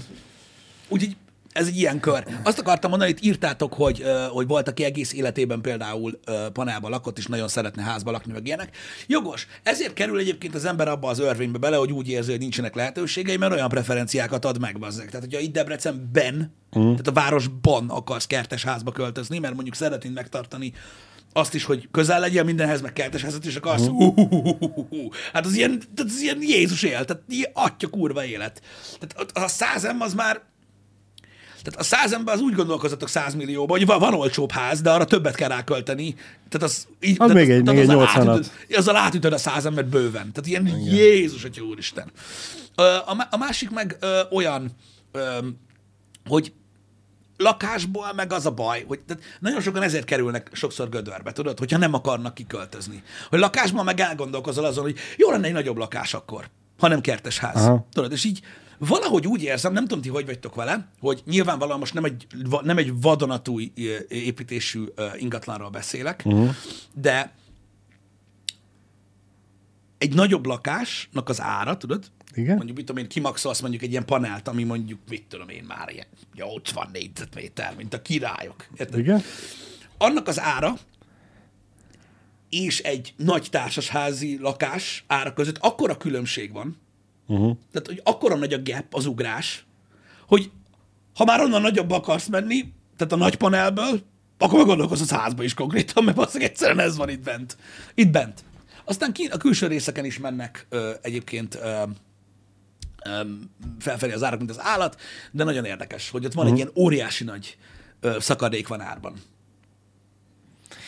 [0.89, 1.15] Úgyhogy
[1.51, 2.23] ez egy ilyen kör.
[2.43, 7.17] Azt akartam mondani, hogy írtátok, hogy, hogy volt, aki egész életében például ö, panelban lakott,
[7.17, 8.77] és nagyon szeretne házba lakni, meg ilyenek.
[9.07, 9.47] Jogos.
[9.63, 13.37] Ezért kerül egyébként az ember abba az örvénybe bele, hogy úgy érzi, hogy nincsenek lehetőségei,
[13.37, 15.05] mert olyan preferenciákat ad meg, bazzeg.
[15.05, 16.83] Tehát, hogyha itt Debrecenben, uh.
[16.83, 20.73] tehát a városban akarsz kertes házba költözni, mert mondjuk szeretnéd megtartani
[21.33, 23.87] azt is, hogy közel legyen mindenhez, meg kertesházat is akarsz.
[23.87, 25.13] Uh.
[25.33, 28.61] Hát az ilyen, az ilyen Jézus él, tehát ilyen atya kurva élet.
[28.99, 30.41] Tehát az a százem az már
[31.63, 35.35] tehát a százemben az úgy gondolkozatok százmillióban, hogy van, van olcsóbb ház, de arra többet
[35.35, 36.13] kell rákölteni.
[36.49, 38.29] Tehát az, így, Az tehát, még egy- tehát még egy azzal 80-at.
[38.29, 40.31] átütöd- Azzal átütöd a százembert bőven.
[40.31, 40.79] Tehát ilyen Igen.
[40.95, 42.11] Jézus, atya úristen.
[42.75, 42.81] A,
[43.29, 44.71] a másik meg ö, olyan,
[45.11, 45.37] ö,
[46.25, 46.53] hogy
[47.37, 51.77] lakásból meg az a baj, hogy tehát nagyon sokan ezért kerülnek sokszor gödörbe, tudod, hogyha
[51.77, 53.03] nem akarnak kiköltözni.
[53.29, 57.37] Hogy lakásban meg elgondolkozol azon, hogy jó lenne egy nagyobb lakás akkor, ha nem kertes
[57.37, 57.55] ház.
[57.65, 57.87] Aha.
[57.93, 58.39] Tudod, és így
[58.87, 62.27] valahogy úgy érzem, nem tudom ti, hogy vagytok vele, hogy nyilvánvalóan most nem egy,
[62.61, 63.71] nem egy vadonatúj
[64.07, 64.83] építésű
[65.17, 66.55] ingatlanról beszélek, uh-huh.
[66.93, 67.33] de
[69.97, 72.05] egy nagyobb lakásnak az ára, tudod?
[72.33, 72.55] Igen?
[72.55, 75.89] Mondjuk, mit tudom én, kimaxolsz mondjuk egy ilyen panelt, ami mondjuk, mit tudom én már,
[75.89, 78.67] ilyen 80 négyzetméter, mint a királyok.
[78.77, 78.99] Érted?
[78.99, 79.21] Igen?
[79.97, 80.73] Annak az ára
[82.49, 86.77] és egy nagy társasházi lakás ára között akkora különbség van,
[87.27, 87.57] Uh-huh.
[87.71, 89.65] tehát, hogy akkora nagy a gap, az ugrás,
[90.27, 90.51] hogy
[91.15, 94.01] ha már onnan nagyobb akarsz menni, tehát a nagy panelből,
[94.37, 97.57] akkor meg gondolkozz az házba is konkrétan, mert valószínűleg egyszerűen ez van itt bent.
[97.95, 98.43] Itt bent.
[98.85, 101.83] Aztán ki, a külső részeken is mennek ö, egyébként ö,
[103.05, 103.21] ö,
[103.79, 107.23] felfelé az árak, mint az állat, de nagyon érdekes, hogy ott van egy ilyen óriási
[107.23, 107.57] nagy
[107.99, 109.13] ö, szakadék van árban.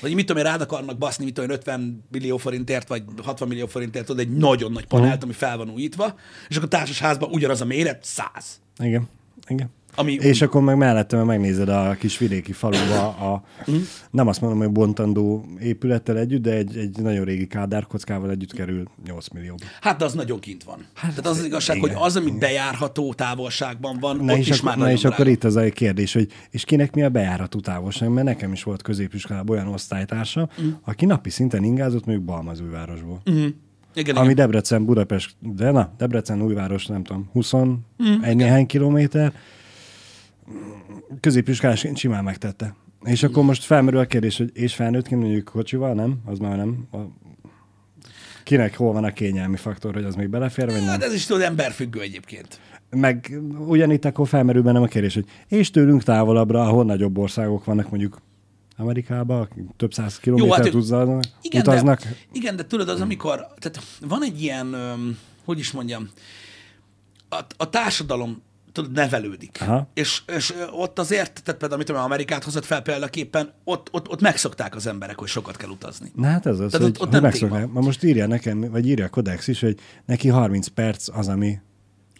[0.03, 3.47] Vagy mit tudom én, rád akarnak baszni, mit tudom én, 50 millió forintért, vagy 60
[3.47, 6.15] millió forintért, tudod, egy nagyon nagy panelt, ami fel van újítva,
[6.49, 8.61] és akkor társas házban ugyanaz a méret, 100.
[8.79, 9.09] Igen.
[9.47, 9.69] Igen.
[9.95, 13.77] Ami És akkor meg mellette meg megnézed a kis vidéki faluba a, Mhm.
[14.12, 18.84] nem azt mondom, hogy bontandó épülettel együtt, de egy, egy nagyon régi kádárkockával együtt kerül
[19.06, 19.56] 8 millió.
[19.82, 20.86] Hát de az nagyon kint van.
[20.93, 24.49] Hát, Tehát az az igazság, igen, hogy az, ami bejárható távolságban van, Na ott is
[24.49, 27.60] akkor, már na és akkor itt az a kérdés, hogy és kinek mi a bejáratú
[27.60, 30.69] távolság, mert nekem is volt középiskolában olyan osztálytársa, mm.
[30.84, 33.21] aki napi szinten ingázott mondjuk Balmazújvárosból.
[33.32, 33.47] Mm.
[33.95, 34.36] Igen, Ami igen.
[34.36, 39.34] Debrecen, Budapest, de na, Debrecen, Újváros, nem tudom, 20 mm, egy néhány kilométer,
[41.19, 42.75] középiskolásként simán megtette.
[43.03, 46.17] És akkor most felmerül a kérdés, hogy és felnőttként mondjuk kocsival, nem?
[46.25, 46.88] Az már nem.
[46.91, 46.97] A...
[48.43, 50.88] Kinek hol van a kényelmi faktor, hogy az még belefér, vagy nem?
[50.88, 52.60] Hát ez is tudod, emberfüggő egyébként.
[52.89, 57.89] Meg ugyanitt akkor felmerül bennem a kérdés, hogy és tőlünk távolabbra, ahol nagyobb országok vannak,
[57.89, 58.21] mondjuk
[58.77, 62.01] Amerikában, több száz kilométert ők- utaznak, Igen, utaznak.
[62.01, 64.75] de, igen, de tudod, az amikor, tehát van egy ilyen,
[65.45, 66.10] hogy is mondjam,
[67.29, 68.41] a, a társadalom
[68.73, 69.57] tudod, nevelődik.
[69.62, 69.88] Aha.
[69.93, 74.75] És, és ott azért, tehát például, amit Amerikát hozott fel példaképpen, ott, ott, ott megszokták
[74.75, 76.12] az emberek, hogy sokat kell utazni.
[76.15, 77.69] Na hát ez az, Tehát hogy, ott- ott hogy.
[77.71, 81.59] Ma most írja nekem, vagy írja a Codex is, hogy neki 30 perc az, ami...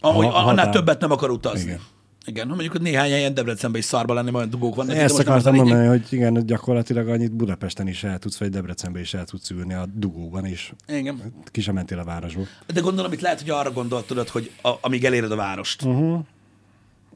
[0.00, 1.62] Ahogy, A- annál többet nem akar utazni.
[1.62, 1.80] Igen.
[2.26, 2.42] Igen.
[2.42, 4.96] Ha mondjuk hogy néhány helyen Debrecenben is szarba lenni, olyan dugók vannak.
[4.96, 9.24] Ezt akartam mondani, hogy igen, gyakorlatilag annyit Budapesten is el tudsz, vagy Debrecenben is el
[9.24, 11.32] tudsz ülni a dugóban, és Igen.
[11.44, 12.46] ki sem mentél a városból.
[12.72, 15.82] De gondolom, itt lehet, hogy arra gondolt, tudod, hogy a, amíg eléred a várost.
[15.82, 16.20] Uh-huh.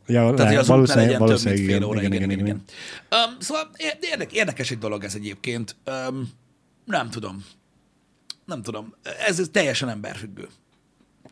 [0.08, 1.98] Ja, Tehát, hogy az valószínűleg, legyen több, mint valószínűleg fél óra.
[1.98, 2.46] Igen, igen, igen.
[2.46, 2.62] igen.
[3.10, 5.76] Um, szóval érdek, érdekes egy dolog ez egyébként.
[6.08, 6.30] Um,
[6.84, 7.44] nem tudom.
[8.44, 8.94] Nem tudom.
[9.26, 10.48] Ez, ez teljesen emberfüggő.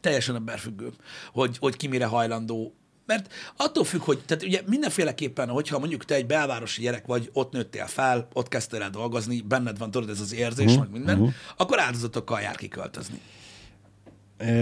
[0.01, 0.93] Teljesen emberfüggő,
[1.33, 2.75] hogy, hogy ki mire hajlandó.
[3.07, 7.53] Mert attól függ, hogy tehát ugye mindenféleképpen, hogyha mondjuk te egy belvárosi gyerek vagy, ott
[7.53, 11.19] nőttél fel, ott kezdtél el dolgozni, benned van, tudod, ez az érzés, uh-huh, meg minden,
[11.19, 11.35] uh-huh.
[11.57, 13.21] akkor áldozatokkal jár kiköltözni.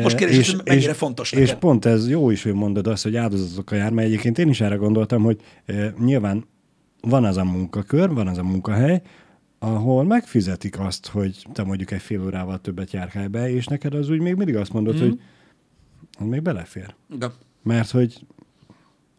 [0.02, 1.58] Most kérdés, hogy mennyire fontos És neked?
[1.58, 4.74] pont ez jó is, hogy mondod azt, hogy áldozatokkal jár, mert egyébként én is erre
[4.74, 6.44] gondoltam, hogy e, nyilván
[7.00, 9.02] van az a munkakör, van az a munkahely,
[9.58, 14.08] ahol megfizetik azt, hogy te mondjuk egy fél órával többet járkálj be, és neked az
[14.08, 14.98] úgy még mindig azt mondod, mm.
[14.98, 15.20] hogy
[16.18, 16.94] az még belefér.
[17.14, 17.32] Igen.
[17.62, 18.26] Mert hogy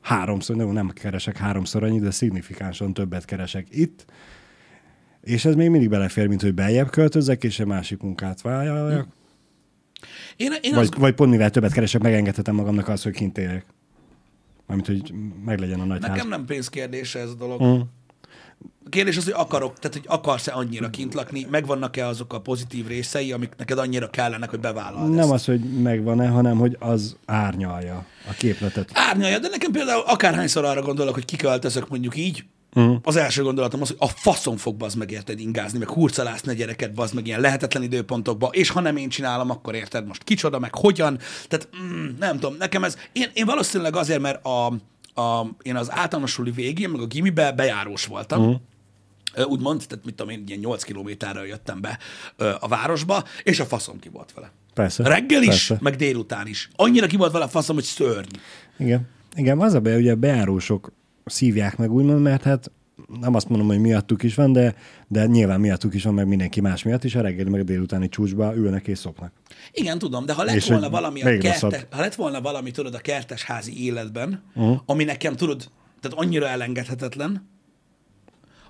[0.02, 4.06] háromszor, nem, nem keresek háromszor annyit, de szignifikánsan többet keresek itt,
[5.22, 9.08] és ez még mindig belefér, mint hogy beljebb költözzek, és egy másik munkát vállaljak.
[10.36, 13.66] Én, én Vagy, azt vagy pont mivel többet keresek, megengedhetem magamnak azt, hogy kint élek.
[14.68, 15.14] Mármint, hogy
[15.46, 16.10] meglegyen a nagy ház.
[16.10, 17.64] Nekem nem pénzkérdése ez a dolog.
[17.64, 17.80] Mm.
[18.86, 22.88] A kérdés az, hogy akarok, tehát hogy akarsz-e annyira kint lakni, megvannak-e azok a pozitív
[22.88, 25.32] részei, amik neked annyira kellenek, hogy bevállald Nem ezt.
[25.32, 28.90] az, hogy megvan-e, hanem hogy az árnyalja a képletet.
[28.94, 32.46] Árnyalja, de nekem például akárhányszor arra gondolok, hogy kiköltözök mondjuk így.
[32.76, 32.98] Uh-huh.
[33.04, 36.56] az első gondolatom az, hogy a faszom fog bazd meg érted ingázni, meg hurcolászni a
[36.56, 40.60] gyereket bazd meg ilyen lehetetlen időpontokba, és ha nem én csinálom, akkor érted most kicsoda,
[40.60, 44.66] meg hogyan, tehát mm, nem tudom, nekem ez, én, én valószínűleg azért, mert a,
[45.22, 49.52] a, én az általános suli végén, meg a gimibe bejárós voltam, uh-huh.
[49.52, 52.00] úgymond, tehát mit tudom én, ilyen 8 kilométerre jöttem be
[52.60, 54.52] a városba, és a faszom ki volt vele.
[54.74, 55.04] Persze.
[55.04, 55.78] Reggel is, Persze.
[55.82, 56.70] meg délután is.
[56.76, 58.36] Annyira ki volt vele a faszom, hogy szörny.
[58.78, 59.08] Igen.
[59.36, 60.92] Igen, az a baj, ugye a bejárósok
[61.26, 62.72] szívják meg úgymond, mert hát
[63.20, 64.76] nem azt mondom, hogy miattuk is van, de,
[65.08, 68.10] de nyilván miattuk is van, meg mindenki más miatt is, a reggeli meg a délutáni
[68.10, 69.32] csúcsba ülnek és szopnak.
[69.72, 72.94] Igen, tudom, de ha lett És volna valami a kertes, ha lett volna valami, tudod,
[72.94, 74.80] a kertesházi életben, uh-huh.
[74.86, 75.70] ami nekem, tudod,
[76.02, 77.50] tehát annyira elengedhetetlen,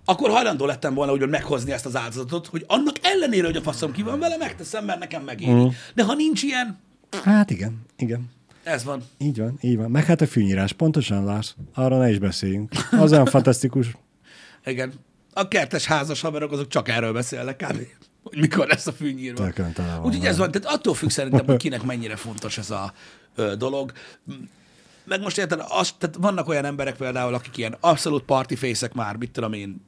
[0.06, 3.92] akkor hajlandó lettem volna úgymond meghozni ezt az áldozatot, hogy annak ellenére, hogy a faszom
[3.92, 5.52] ki van vele, megteszem, mert nekem megéri.
[5.52, 5.74] Uh-huh.
[5.96, 6.78] De ha nincs ilyen,
[7.24, 8.30] Hát igen, igen.
[8.66, 9.04] Ez van.
[9.18, 9.92] Így van, így van.
[9.92, 11.56] Meg hát a fűnyírás, pontosan Lars.
[11.74, 12.72] Arra ne is beszéljünk.
[12.92, 13.88] Az olyan fantasztikus.
[14.66, 14.94] Igen.
[15.34, 17.88] A kertes házas haverok azok csak erről beszélnek kb.
[18.24, 19.48] Hogy mikor lesz a fűnyírva.
[20.04, 22.94] Úgyhogy ez van, tehát attól függ szerintem, hogy kinek mennyire fontos ez a
[23.36, 23.92] ö, dolog.
[25.04, 29.32] Meg most érted, az, tehát vannak olyan emberek például, akik ilyen abszolút partyfészek már, mit
[29.32, 29.82] tudom én,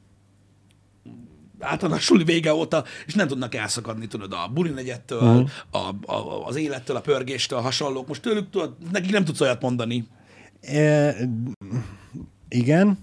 [1.60, 5.50] általános suli vége óta, és nem tudnak elszakadni, tudod, a buli negyettől, uh-huh.
[5.70, 8.08] a, a, az élettől, a pörgéstől, a hasonlók.
[8.08, 10.06] Most tőlük, tudod, nekik nem tudsz olyat mondani.
[10.60, 11.16] E,
[12.48, 12.98] igen,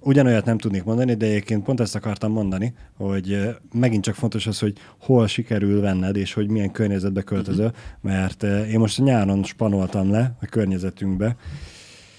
[0.00, 4.46] ugyanolyat nem tudnék mondani, de egyébként pont ezt akartam mondani, hogy eh, megint csak fontos
[4.46, 7.80] az, hogy hol sikerül venned, és hogy milyen környezetbe költözöl, uh-huh.
[8.00, 11.36] mert eh, én most nyáron spanoltam le a környezetünkbe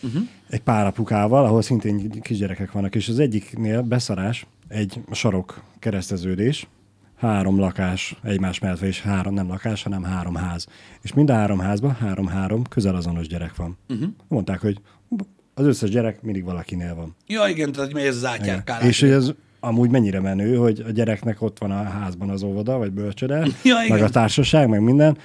[0.02, 0.22] uh-huh.
[0.50, 6.68] egy pár apukával, ahol szintén kisgyerekek vannak, és az egyiknél beszarás, egy sarok kereszteződés,
[7.18, 10.68] három lakás egymás mellett, és három, nem lakás, hanem három ház.
[11.02, 13.78] És mind a három házban három-három közel azonos gyerek van.
[13.90, 14.08] Uh-huh.
[14.28, 14.78] Mondták, hogy
[15.54, 17.16] az összes gyerek mindig valakinél van.
[17.28, 18.88] Ja, igen, tehát hogy ez az átjárkálás.
[18.88, 22.78] És hogy ez amúgy mennyire menő, hogy a gyereknek ott van a házban az óvoda,
[22.78, 25.18] vagy bölcsöde, Ja, meg a társaság, meg minden.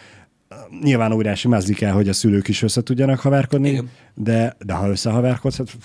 [0.82, 3.90] Nyilván óriási mezdi kell, hogy a szülők is össze tudjanak haverkodni, Igen.
[4.14, 5.76] de, de ha összehaverkodsz, hát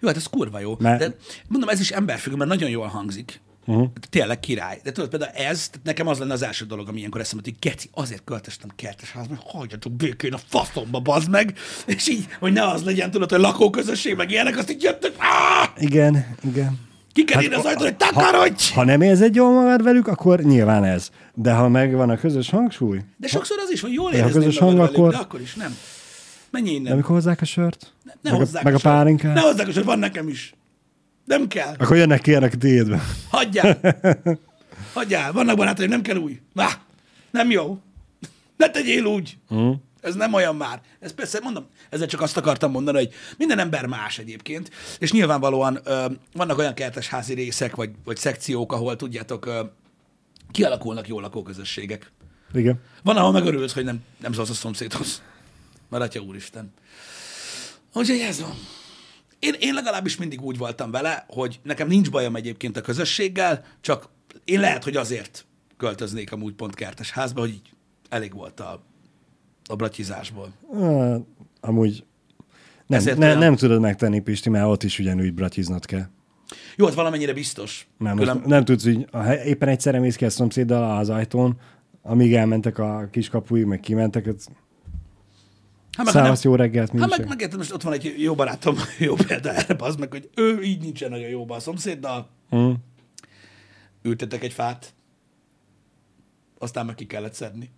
[0.00, 0.76] Jó, hát ez kurva jó.
[0.78, 1.14] Mert- De
[1.48, 3.40] mondom, ez is emberfüggő, mert nagyon jól hangzik.
[3.66, 3.88] Uh-huh.
[4.10, 4.80] Tényleg király.
[4.82, 7.56] De tudod, például ez, tehát nekem az lenne az első dolog, ami ilyenkor eszembe, hogy
[7.60, 11.54] geci, azért költöztem kertes házba, hogy hagyjatok békén a faszomba, bazd meg,
[11.86, 15.68] és így, hogy ne az legyen, tudod, hogy lakóközösség, meg ilyenek, azt így jöttök, áh!
[15.76, 16.78] igen, igen.
[17.12, 18.72] ki kell írni az ajtón, hogy takarodj!
[18.74, 21.10] Ha nem érzed jól magad velük, akkor nyilván ez.
[21.34, 24.58] De ha megvan a közös hangsúly, De sokszor az is, hogy jól ha érezném közös
[24.58, 25.76] hang, velük, akkor- de akkor is nem.
[26.50, 26.92] Menj de innen.
[26.92, 28.94] amikor hozzák a sört, Ne meg, a, hozzák meg a sört.
[28.94, 30.54] pálinkát, Ne hozzák a sört, van nekem is.
[31.24, 31.74] Nem kell.
[31.78, 33.02] akkor jönnek ki a tiédbe.
[33.30, 33.78] Hagyjál!
[34.94, 35.32] Hagyjál!
[35.32, 36.40] Vannak barátaim, nem kell új.
[36.52, 36.66] Na,
[37.30, 37.78] nem jó.
[38.56, 39.38] Ne tegyél úgy.
[39.54, 39.70] Mm.
[40.00, 40.80] Ez nem olyan már.
[41.00, 45.78] Ez persze, mondom, ezzel csak azt akartam mondani, hogy minden ember más egyébként, és nyilvánvalóan
[45.84, 49.64] ö, vannak olyan kertesházi részek, vagy, vagy szekciók, ahol tudjátok, ö,
[50.50, 52.10] kialakulnak jó lakóközösségek.
[52.54, 52.80] Igen.
[53.02, 55.22] Van, ahol megörülsz, hogy nem, nem szólsz a szomszédhoz.
[55.88, 56.72] Mert atya úristen.
[57.94, 58.54] Úgyhogy ez van.
[59.38, 64.08] Én, én legalábbis mindig úgy voltam vele, hogy nekem nincs bajom egyébként a közösséggel, csak
[64.44, 65.46] én lehet, hogy azért
[65.76, 67.72] költöznék amúgy pont kertes házba, hogy így
[68.08, 68.82] elég volt a,
[69.68, 70.52] a bratyizásból.
[70.72, 71.20] Ah,
[71.60, 72.04] amúgy
[72.86, 76.06] nem, Ezért ne, olyan- nem tudod megtenni, Pisti, mert ott is ugyanúgy bratiznod kell.
[76.76, 77.86] Jó, hát valamennyire biztos.
[77.98, 79.06] Nem, Külön- nem tudsz, hogy
[79.44, 81.60] éppen egyszerre mész ki a szomszéddal az ajtón,
[82.02, 84.46] amíg elmentek a kiskapuig, meg kimentek, hát
[85.98, 88.14] Hát meg, ha nem, szávasz jó reggelt, mi hát meg, meg most ott van egy
[88.18, 92.28] jó barátom, jó példa erre, az meg, hogy ő így nincsen nagyon jóban a szomszéddal,
[92.56, 92.72] Mm.
[94.02, 94.94] ültetek egy fát,
[96.58, 97.70] aztán meg ki kellett szedni.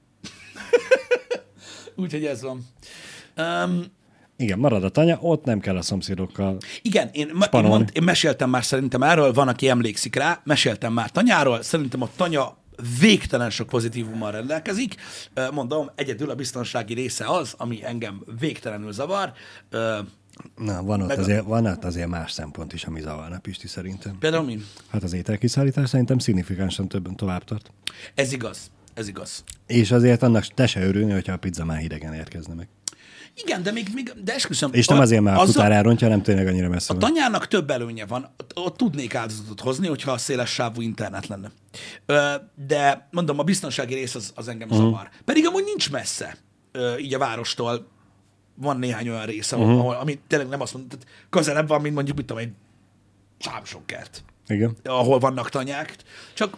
[1.96, 2.66] Úgyhogy ez van.
[3.37, 3.85] Um,
[4.37, 6.56] Igen, marad a tanya, ott nem kell a szomszédokkal.
[6.83, 11.11] igen, én, én, mond, én meséltem már szerintem erről, van, aki emlékszik rá, meséltem már
[11.11, 12.56] tanyáról, szerintem a tanya
[13.01, 14.95] végtelen sok pozitívummal rendelkezik.
[15.53, 19.33] Mondom, egyedül a biztonsági része az, ami engem végtelenül zavar.
[20.57, 24.19] Na, van ott, Meg azért, van ott azért más szempont is, ami zavarna, Pisti, szerintem.
[24.19, 24.59] Például mi?
[24.88, 27.73] Hát az ételkiszállítás szerintem szignifikánsan többen tovább tart.
[28.14, 28.71] Ez igaz.
[28.95, 29.45] Ez igaz.
[29.66, 32.69] És azért annak te se örülni, hogyha a pizza már hidegen érkezne meg.
[33.35, 34.71] Igen, de még, még de esküszöm.
[34.73, 37.09] És nem a- azért már azzal- futár elrontja, hanem tényleg annyira messze A van.
[37.09, 41.51] tanyának több előnye van, ott, tudnék áldozatot hozni, hogyha a széles sávú internet lenne.
[42.07, 42.35] Ö,
[42.66, 44.85] de mondom, a biztonsági rész az, az engem uh-huh.
[44.85, 45.09] zavar.
[45.25, 46.37] Pedig amúgy nincs messze,
[46.73, 47.87] ö, így a várostól
[48.55, 49.81] van néhány olyan rész, ahol, uh-huh.
[49.81, 52.53] ahol ami tényleg nem azt mondom, tehát közelebb van, mint mondjuk, mit tudom, egy
[53.38, 54.77] sámsokkert, Igen.
[54.85, 55.97] ahol vannak tanyák.
[56.35, 56.57] Csak,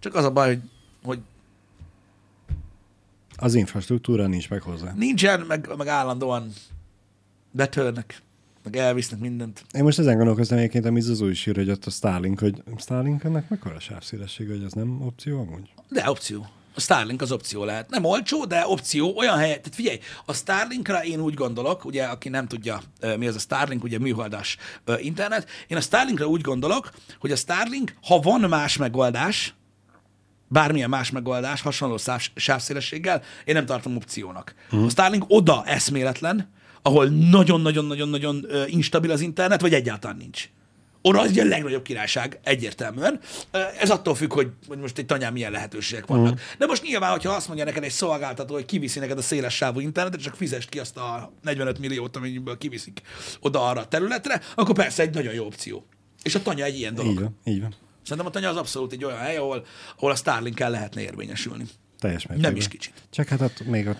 [0.00, 0.60] csak az a baj, hogy,
[1.04, 1.18] hogy
[3.42, 4.92] Az infrastruktúra nincs meg hozzá.
[4.96, 6.52] nincsen, meg, meg állandóan
[7.50, 8.22] betörnek,
[8.62, 9.64] meg elvisznek mindent.
[9.72, 13.24] Én most ezen gondolkoztam egyébként, amit az új sír, hogy ott a Starlink, hogy Starlink
[13.24, 15.72] ennek mekkora a sávszélesség, hogy ez nem opció amúgy?
[15.88, 16.46] De opció.
[16.74, 17.90] A Starlink az opció lehet.
[17.90, 19.16] Nem olcsó, de opció.
[19.16, 22.80] Olyan hely, tehát figyelj, a Starlinkra én úgy gondolok, ugye, aki nem tudja,
[23.16, 27.36] mi az a Starlink, ugye műholdas ö, internet, én a Starlinkra úgy gondolok, hogy a
[27.36, 29.54] Starlink, ha van más megoldás,
[30.50, 34.54] bármilyen más megoldás, hasonló száv, sávszélességgel, én nem tartom opciónak.
[34.64, 34.84] Uh-huh.
[34.84, 36.50] A Starlink oda eszméletlen,
[36.82, 40.48] ahol nagyon-nagyon-nagyon-nagyon instabil az internet, vagy egyáltalán nincs.
[41.02, 43.20] Oda az ugye a legnagyobb királyság, egyértelműen.
[43.80, 46.32] Ez attól függ, hogy, hogy most egy tanyán milyen lehetőségek vannak.
[46.32, 46.40] Uh-huh.
[46.58, 49.80] De most nyilván, hogyha azt mondja neked egy szolgáltató, hogy kiviszi neked a széles sávú
[49.80, 53.02] internetet, csak fizest ki azt a 45 milliót, amennyiből kiviszik
[53.40, 55.86] oda arra a területre, akkor persze egy nagyon jó opció.
[56.22, 57.12] És a tanya egy ilyen dolog.
[57.12, 57.74] Így van, így van.
[58.10, 59.64] Szerintem a tanya az abszolút egy olyan hely, ahol,
[59.96, 61.64] ahol a Starlink-el lehetne érvényesülni.
[61.98, 62.50] Teljes mértékben.
[62.50, 62.92] Nem is kicsit.
[63.10, 63.98] Csak hát ott még ott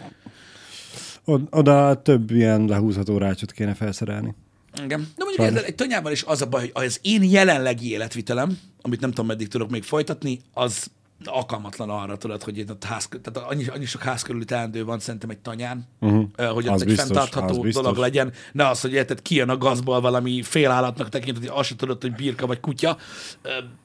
[1.25, 4.35] Od- oda több ilyen lehúzható rácsot kéne felszerelni.
[4.83, 5.12] Igen.
[5.16, 9.01] De mondjuk ezzel egy tanyával is az a baj, hogy az én jelenlegi életvitelem, amit
[9.01, 10.90] nem tudom, meddig tudok még folytatni, az
[11.24, 14.98] alkalmatlan arra, tudod, hogy itt a ház, tehát annyi, annyi sok ház körüli teendő van
[14.98, 16.24] szerintem egy tanyán, uh-huh.
[16.37, 18.33] hogy ott Az egy biztos, fenntartható az dolog legyen.
[18.52, 22.14] Ne az, hogy érted, kijön a gazból valami félállatnak tekintett, hogy azt se tudod, hogy
[22.14, 22.96] birka vagy kutya,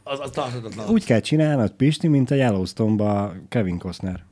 [0.04, 0.90] az, az tarthatatlan.
[0.90, 4.24] Úgy kell csinálnod, Pisti, mint a Yellowstone-ba Kevin Costner.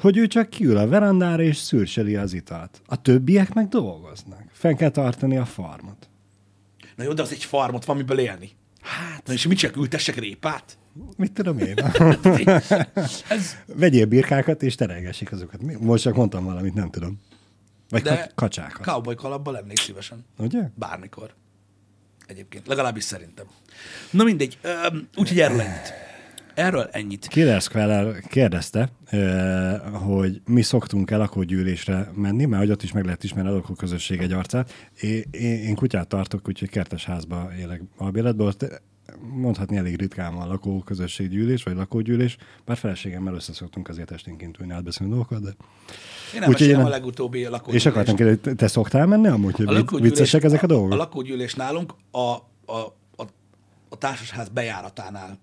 [0.00, 2.82] Hogy ő csak kiül a verandára és szürcseli az italt.
[2.86, 4.42] A többiek meg dolgoznak.
[4.52, 6.08] Fenn kell tartani a farmot.
[6.96, 8.50] Na jó, de az egy farmot van, miből élni.
[8.84, 9.26] Hát.
[9.26, 10.78] Na és mit csak ültessek répát?
[11.16, 11.74] Mit tudom én?
[13.28, 15.80] Ez, Vegyél birkákat és terelgessék azokat.
[15.80, 17.20] Most csak mondtam valamit, nem tudom.
[17.88, 18.86] Vagy de ka- kacsákat.
[18.86, 20.24] cowboy kalapban lennék szívesen.
[20.38, 20.70] Ugye?
[20.74, 21.34] Bármikor.
[22.26, 22.66] Egyébként.
[22.66, 23.46] Legalábbis szerintem.
[24.10, 24.58] Na mindegy.
[25.16, 25.92] Úgyhogy erről ennyit.
[26.54, 27.28] Erről ennyit.
[27.60, 28.88] Squall kérdezte,
[29.92, 34.20] hogy mi szoktunk el lakógyűlésre menni, mert hogy ott is meg lehet ismerni a lakóközösség
[34.20, 34.90] egy arcát.
[35.00, 38.82] Én, én, kutyát tartok, úgyhogy kertes házba élek albéletben, ott
[39.32, 45.12] mondhatni elég ritkán van lakóközösséggyűlés, vagy lakógyűlés, bár feleségemmel össze szoktunk azért esténként ülni átbeszélni
[45.12, 45.50] dolgokat, de...
[46.34, 47.80] Én nem Úgyhogy én- a legutóbbi lakógyűlés.
[47.84, 50.92] És akartam kérdezni, te- szoktál menni amúgy, hogy A viccesek ezek a dolgok?
[50.92, 52.76] A lakógyűlés nálunk a, a,
[53.16, 53.22] a,
[53.88, 55.38] a társasház bejáratánál,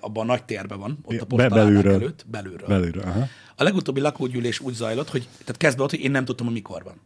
[0.00, 1.92] abban a nagy térben van, ott a Be- postaládák belülről.
[1.92, 2.68] előtt, belülről.
[2.68, 3.26] Belülről, aha.
[3.56, 6.82] A legutóbbi lakógyűlés úgy zajlott, hogy tehát kezdve ott, hogy én nem tudtam, hogy mikor
[6.82, 7.00] van.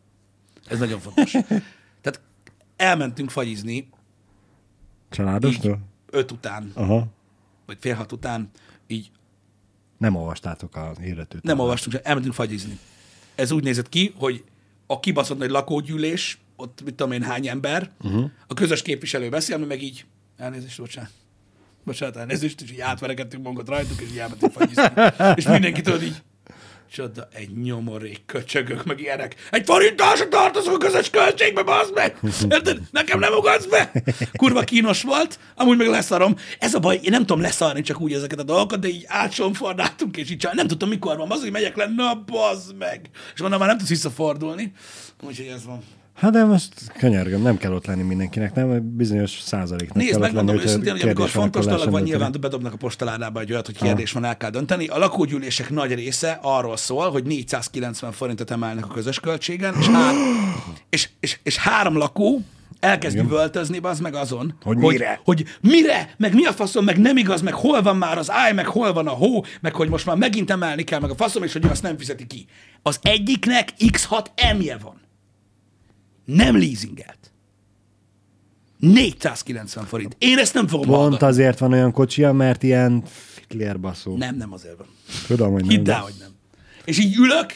[0.69, 1.31] Ez nagyon fontos.
[2.03, 2.21] tehát
[2.77, 3.87] elmentünk fagyizni így
[5.11, 5.79] Családostól?
[6.11, 7.07] öt után, Aha.
[7.67, 8.51] vagy fél hat után,
[8.87, 9.11] így
[9.99, 11.43] Nem olvastátok a életőt.
[11.43, 12.79] nem olvastunk, csak elmentünk fagyizni.
[13.35, 14.45] Ez úgy nézett ki, hogy
[14.87, 18.31] a kibaszott nagy lakógyűlés, ott mit tudom én hány ember, uh-huh.
[18.47, 20.05] a közös képviselő beszél, mi meg így,
[20.37, 21.11] elnézést, bocsánat,
[21.89, 24.85] bocsánat, elnézést, és így átverekedtünk magunkat rajtuk, és így elmentünk fagyizni.
[25.35, 26.23] és mindenki tudod így,
[26.93, 29.35] csoda, egy nyomorék, köcsögök, meg ilyenek.
[29.51, 32.19] Egy forintásra tartozok a közös költségbe, bazd meg!
[32.49, 32.81] Érted?
[32.91, 33.93] Nekem nem ugatsz be!
[34.37, 36.37] Kurva kínos volt, amúgy meg leszarom.
[36.59, 40.17] Ez a baj, én nem tudom leszarni csak úgy ezeket a dolgokat, de így átsomfordáltunk,
[40.17, 43.11] és így nem tudtam mikor van, az, hogy megyek le, na bazd meg!
[43.35, 44.73] És mondom, már nem tudsz visszafordulni.
[45.23, 45.83] Úgyhogy ez van.
[46.19, 48.97] Hát de most könyörgöm, nem kell ott lenni mindenkinek, nem?
[48.97, 52.73] Bizonyos százaléknak Nézd, kell lenni, megmondom hogyha őszintén, hogy amikor fontos dolog van, nyilván bedobnak
[52.73, 54.87] a postaládába egy olyat, hogy kérdés van, el kell dönteni.
[54.87, 60.15] A lakógyűlések nagy része arról szól, hogy 490 forintot emelnek a közös költségen, és, hár,
[60.91, 62.41] és, és, és három lakó
[62.81, 65.21] elkezd üvöltözni, az meg azon, Hogy hogy, mire?
[65.25, 68.53] hogy mire, meg mi a faszom, meg nem igaz, meg hol van már az áj,
[68.53, 71.43] meg hol van a hó, meg hogy most már megint emelni kell, meg a faszom,
[71.43, 72.47] és hogy azt nem fizeti ki.
[72.83, 74.27] Az egyiknek X6
[74.59, 75.07] M-je van.
[76.37, 77.33] Nem leasingelt.
[78.79, 80.17] 490 forint.
[80.19, 81.27] Én ezt nem fogom Pont hallgatni.
[81.27, 84.17] azért van olyan kocsia, mert ilyen fitlérbaszó.
[84.17, 84.87] Nem, nem azért van.
[85.27, 85.71] Tudom, hogy nem.
[85.71, 86.29] Hidd de- el, hogy nem.
[86.85, 87.47] És így ülök,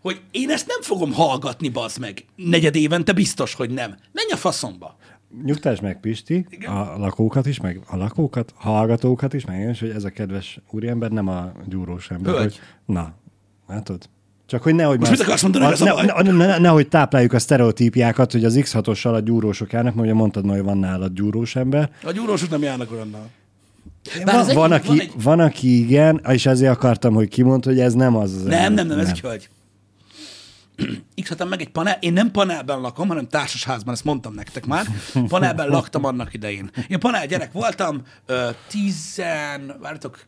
[0.00, 2.24] hogy én ezt nem fogom hallgatni, bazd meg.
[2.36, 3.90] Negyed évente biztos, hogy nem.
[4.12, 4.96] Menj a faszomba.
[5.44, 6.72] Nyugtass meg, Pisti, Igen.
[6.72, 10.60] a lakókat is, meg a lakókat, hallgatókat is, meg én is, hogy ez a kedves
[10.70, 12.34] úriember nem a gyúrós ember.
[12.34, 12.58] Hölgy.
[12.58, 13.14] Hogy, na,
[13.66, 14.08] látod?
[14.48, 17.32] Csak hogy nehogy Most már- mit akarsz mondani, a ne, ne, ne, ne, nehogy tápláljuk
[17.32, 21.56] a sztereotípiákat, hogy az X6-ossal a gyúrósok járnak, mert ugye mondtad, hogy van nálad gyúrós
[21.56, 21.90] ember.
[22.02, 23.28] A gyúrósok nem járnak olyannal.
[24.24, 25.12] Van, van, aki, van egy...
[25.22, 28.32] van, aki igen, és ezért akartam, hogy kimondta, hogy ez nem az.
[28.34, 28.86] az Nem, ember.
[28.86, 29.48] nem, nem, ez egy hölgy.
[31.22, 34.86] x meg egy panel, én nem panelben lakom, hanem társasházban, ezt mondtam nektek már.
[35.28, 36.70] Panelben laktam annak idején.
[36.88, 40.18] Én panel gyerek voltam, ö, tizen, várjatok,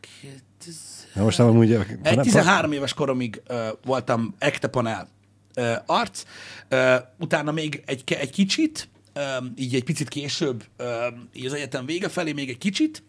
[0.63, 1.73] tiz- Na most amúgy...
[2.03, 5.09] egy 13 éves koromig ö, voltam ekte panel
[5.53, 6.23] ö, arc,
[6.67, 9.21] ö, utána még egy, egy kicsit, ö,
[9.55, 13.03] így egy picit később, ö, így az egyetem vége felé még egy kicsit,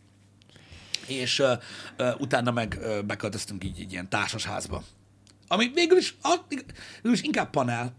[1.06, 1.52] és ö,
[1.96, 4.82] ö, utána meg ö, beköltöztünk így egy ilyen társasházba.
[5.48, 6.16] Ami végül is,
[6.94, 7.94] végül is inkább panel,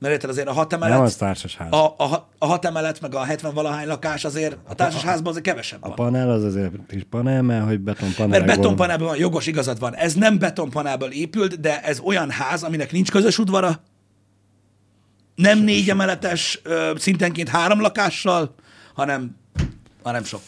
[0.00, 1.72] mert érted azért a hat emelet, Nem az társasház.
[1.72, 5.82] a, a, a hat emelet, meg a 70 valahány lakás azért a társasházban azért kevesebb
[5.82, 5.96] A van.
[5.96, 8.28] panel az azért is panel, mert hogy betonpanel.
[8.28, 9.94] Mert betonpanelben van, jogos igazad van.
[9.94, 13.82] Ez nem betonpanelből épült, de ez olyan ház, aminek nincs közös udvara,
[15.34, 16.60] nem négy emeletes,
[16.96, 18.54] szintenként három lakással,
[18.94, 19.36] hanem,
[20.02, 20.42] hanem sok.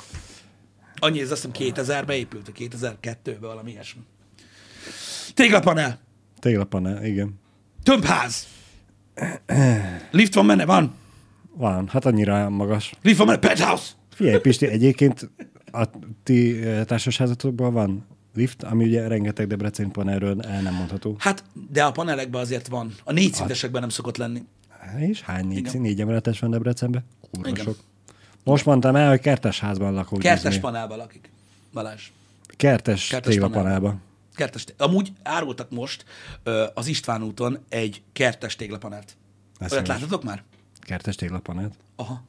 [0.99, 4.01] Annyi, ez azt hiszem 2000-ben épült, vagy 2002-ben, valami ilyesmi.
[5.35, 5.99] Téglapanel,
[6.39, 7.41] Téglapanel, igen.
[7.83, 8.47] több ház.
[10.11, 10.95] Lift van benne, van.
[11.55, 12.95] Van, hát annyira magas.
[13.03, 13.93] Lift van benne, penthouse.
[14.11, 15.31] Figyelj, Pisti, egyébként
[15.73, 15.89] a
[16.23, 21.17] ti eh, társasházatokban van lift, ami ugye rengeteg Debrecen panelről el nem mondható.
[21.19, 22.95] Hát, de a panelekben azért van.
[23.05, 24.43] A négy szintesekben nem szokott lenni.
[24.99, 25.81] És hány négy, Igen.
[25.81, 27.05] négy emeletes van Debrecenben?
[27.31, 27.77] Kurva sok.
[28.45, 30.19] Most mondtam el, hogy kertes házban lakok.
[30.19, 30.61] Kertes Disney.
[30.61, 31.31] panelben lakik.
[31.73, 32.11] Balázs.
[32.57, 34.01] Kertes, Kertes téglapanelban.
[34.35, 36.05] Kertes, amúgy árultak most
[36.43, 39.17] ö, az István úton egy kertes téglapanelt.
[39.59, 40.43] Ezt Olyat láttatok már?
[40.81, 41.75] Kertes téglapanelt.
[41.97, 42.23] Aha.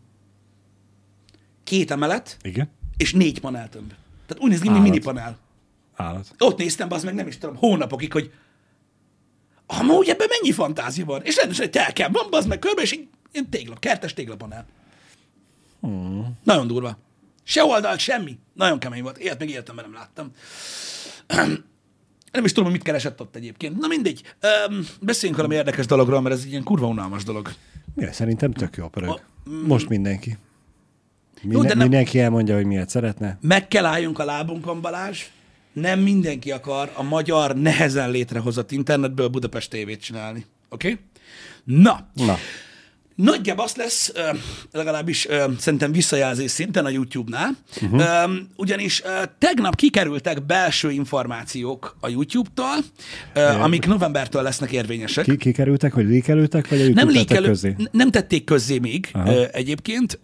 [1.63, 2.69] Két emelet, Igen.
[2.97, 3.93] és négy paneltömb.
[4.25, 5.37] Tehát úgy néz ki, mint mini panel.
[5.95, 6.35] Állat.
[6.37, 8.33] Ott néztem, az meg nem is tudom, hónapokig, hogy
[9.65, 11.23] amúgy ebben mennyi fantázia van.
[11.23, 14.65] És rendesen egy telkem van, az meg körbe, és így ilyen tégla, kertes téglapanel.
[15.81, 16.37] Hmm.
[16.43, 16.97] Nagyon durva.
[17.43, 18.37] Se oldalt, semmi.
[18.53, 19.17] Nagyon kemény volt.
[19.17, 20.31] Ilyet még életemben nem láttam.
[22.33, 23.77] Nem is tudom, hogy mit keresett ott egyébként.
[23.77, 24.21] Na mindegy.
[24.69, 27.49] Öm, beszéljünk valami érdekes dologról, mert ez egy ilyen kurva unalmas dolog.
[27.95, 29.09] Ja, szerintem tök jó pörög.
[29.09, 29.21] A-
[29.65, 30.37] Most mindenki.
[31.41, 33.37] Minden, de nem- Mindenki elmondja, hogy miért szeretne.
[33.41, 35.23] Meg kell álljunk a lábunkon, Balázs.
[35.73, 40.45] Nem mindenki akar a magyar nehezen létrehozott internetből Budapest tévét csinálni.
[40.69, 40.91] Oké?
[40.91, 41.03] Okay?
[41.63, 42.37] Na, Na,
[43.15, 44.11] Nagyjából azt lesz,
[44.71, 45.27] legalábbis
[45.59, 48.31] szerintem visszajelzés szinten a YouTube-nál, uh-huh.
[48.55, 49.01] ugyanis
[49.37, 52.77] tegnap kikerültek belső információk a YouTube-tól,
[53.61, 55.25] amik novembertől lesznek érvényesek.
[55.25, 57.75] ki, kikerültek, vagy lékelültek, vagy a YouTube Nem, lékelő, közé?
[57.77, 59.45] n- nem tették közzé még Aha.
[59.47, 60.19] egyébként,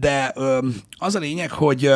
[0.00, 0.34] de
[0.98, 1.90] az a lényeg, hogy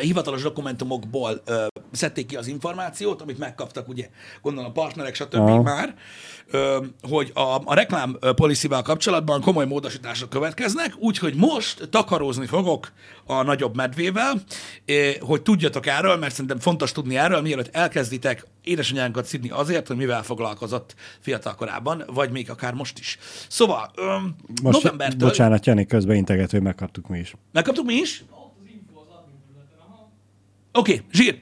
[0.00, 4.08] hivatalos dokumentumokból ö, szedték ki az információt, amit megkaptak, ugye,
[4.42, 5.34] gondolom a partnerek, stb.
[5.34, 5.62] Aha.
[5.62, 5.94] már,
[6.50, 12.92] ö, hogy a, a reklám policy-vel kapcsolatban komoly módosítások következnek, úgyhogy most takarózni fogok
[13.26, 14.42] a nagyobb medvével,
[14.84, 19.96] ö, hogy tudjatok erről, mert szerintem fontos tudni erről, mielőtt elkezditek édesanyánkat szidni azért, hogy
[19.96, 23.18] mivel foglalkozott fiatal korában, vagy még akár most is.
[23.48, 24.16] Szóval, ö,
[24.62, 25.28] Most, novembertől...
[25.28, 27.34] bocsánat, Jani, közben integető, megkaptuk mi is.
[27.52, 28.24] Megkaptuk mi is?
[30.76, 31.38] Oké, okay, zsír.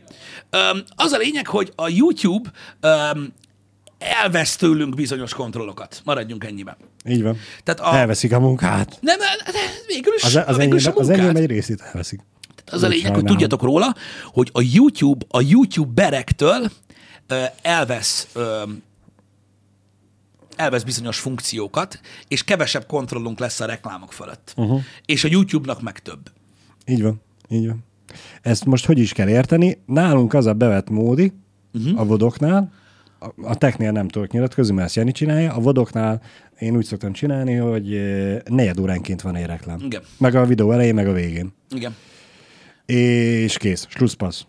[0.73, 2.51] Um, az a lényeg, hogy a YouTube
[2.83, 3.33] um,
[3.99, 6.03] elvesz tőlünk bizonyos kontrollokat.
[6.05, 6.77] Maradjunk ennyiben.
[7.09, 7.37] Így van.
[7.63, 8.99] Tehát a, Elveszik a munkát.
[9.01, 9.53] nem, de
[9.87, 11.19] végül is, Az, az, végül is a az munkát.
[11.27, 12.21] enyém egy részét elveszik.
[12.71, 13.27] Az a lényeg, hogy Sajnálom.
[13.27, 16.71] tudjatok róla, hogy a YouTube, a YouTube berektől
[17.27, 18.29] ö, elvesz
[20.57, 24.55] elvesz bizonyos funkciókat, és kevesebb kontrollunk lesz a reklámok fölött.
[24.57, 24.81] Uh-huh.
[25.07, 26.31] És a YouTube-nak meg több.
[26.87, 27.85] Így van, így van.
[28.43, 29.79] Ezt most hogy is kell érteni?
[29.87, 31.33] Nálunk az a bevett módi,
[31.75, 32.01] uh-huh.
[32.01, 32.73] a vodoknál,
[33.21, 36.23] a, a technél nem tudok nyilatkozni, mert ezt Jani csinálja, a vodoknál
[36.59, 37.89] én úgy szoktam csinálni, hogy
[38.45, 39.81] negyed óránként van egy reklám.
[39.85, 40.03] Igen.
[40.19, 41.53] Meg a videó elején, meg a végén.
[41.75, 41.95] Igen.
[42.87, 44.43] És kész, slusszpassz.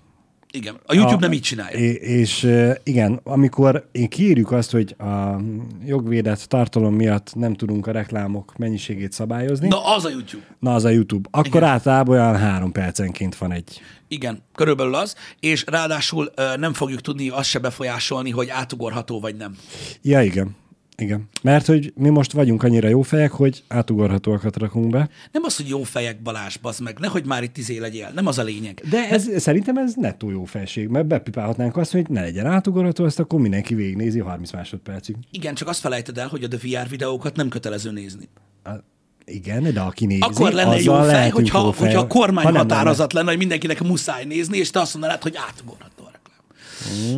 [0.56, 0.80] Igen.
[0.86, 1.78] A YouTube A- nem így csinálja.
[2.00, 5.40] És eh, igen, amikor én kiírjuk azt, hogy a
[5.86, 10.44] jogvédett tartalom miatt nem tudunk a reklámok mennyiségét szabályozni, Na, az a YouTube.
[10.60, 11.64] na az a YouTube, akkor Igen.
[11.64, 13.82] általában olyan három percenként van egy.
[14.08, 19.56] Igen, körülbelül az, és ráadásul nem fogjuk tudni azt se befolyásolni, hogy átugorható vagy nem.
[20.02, 20.56] Ja, igen.
[20.98, 21.30] Igen.
[21.42, 25.10] Mert hogy mi most vagyunk annyira jó fejek, hogy átugorhatóakat rakunk be.
[25.32, 28.38] Nem az, hogy jó fejek Balázs, bazd meg, nehogy már itt izé legyél, nem az
[28.38, 28.84] a lényeg.
[28.90, 33.20] De ez, szerintem ez nettó jó felség, mert bepipálhatnánk azt, hogy ne legyen átugorható, azt
[33.20, 35.16] akkor mindenki végignézi 30 másodpercig.
[35.32, 38.30] Igen, csak azt felejted el, hogy a The VR videókat nem kötelező nézni.
[38.64, 38.84] Á,
[39.26, 41.86] Igen, de aki nézi, Akkor lenne jó fej, hogyha, jó fej.
[41.88, 45.36] hogyha a kormány Ha határozat lenne, hogy mindenkinek muszáj nézni, és te azt mondanád, hogy
[45.48, 46.06] átugorható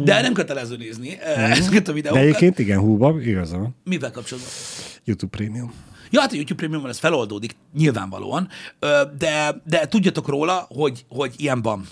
[0.04, 1.42] De nem kötelező nézni mm.
[1.44, 2.22] ezeket a De videókat.
[2.22, 3.76] egyébként igen, húba, igaza van.
[3.84, 4.52] Mivel kapcsolatban?
[5.04, 5.74] YouTube Premium.
[6.12, 8.50] Ja, hát a YouTube Premium ez feloldódik, nyilvánvalóan,
[9.18, 11.88] de, de tudjatok róla, hogy, hogy ilyen van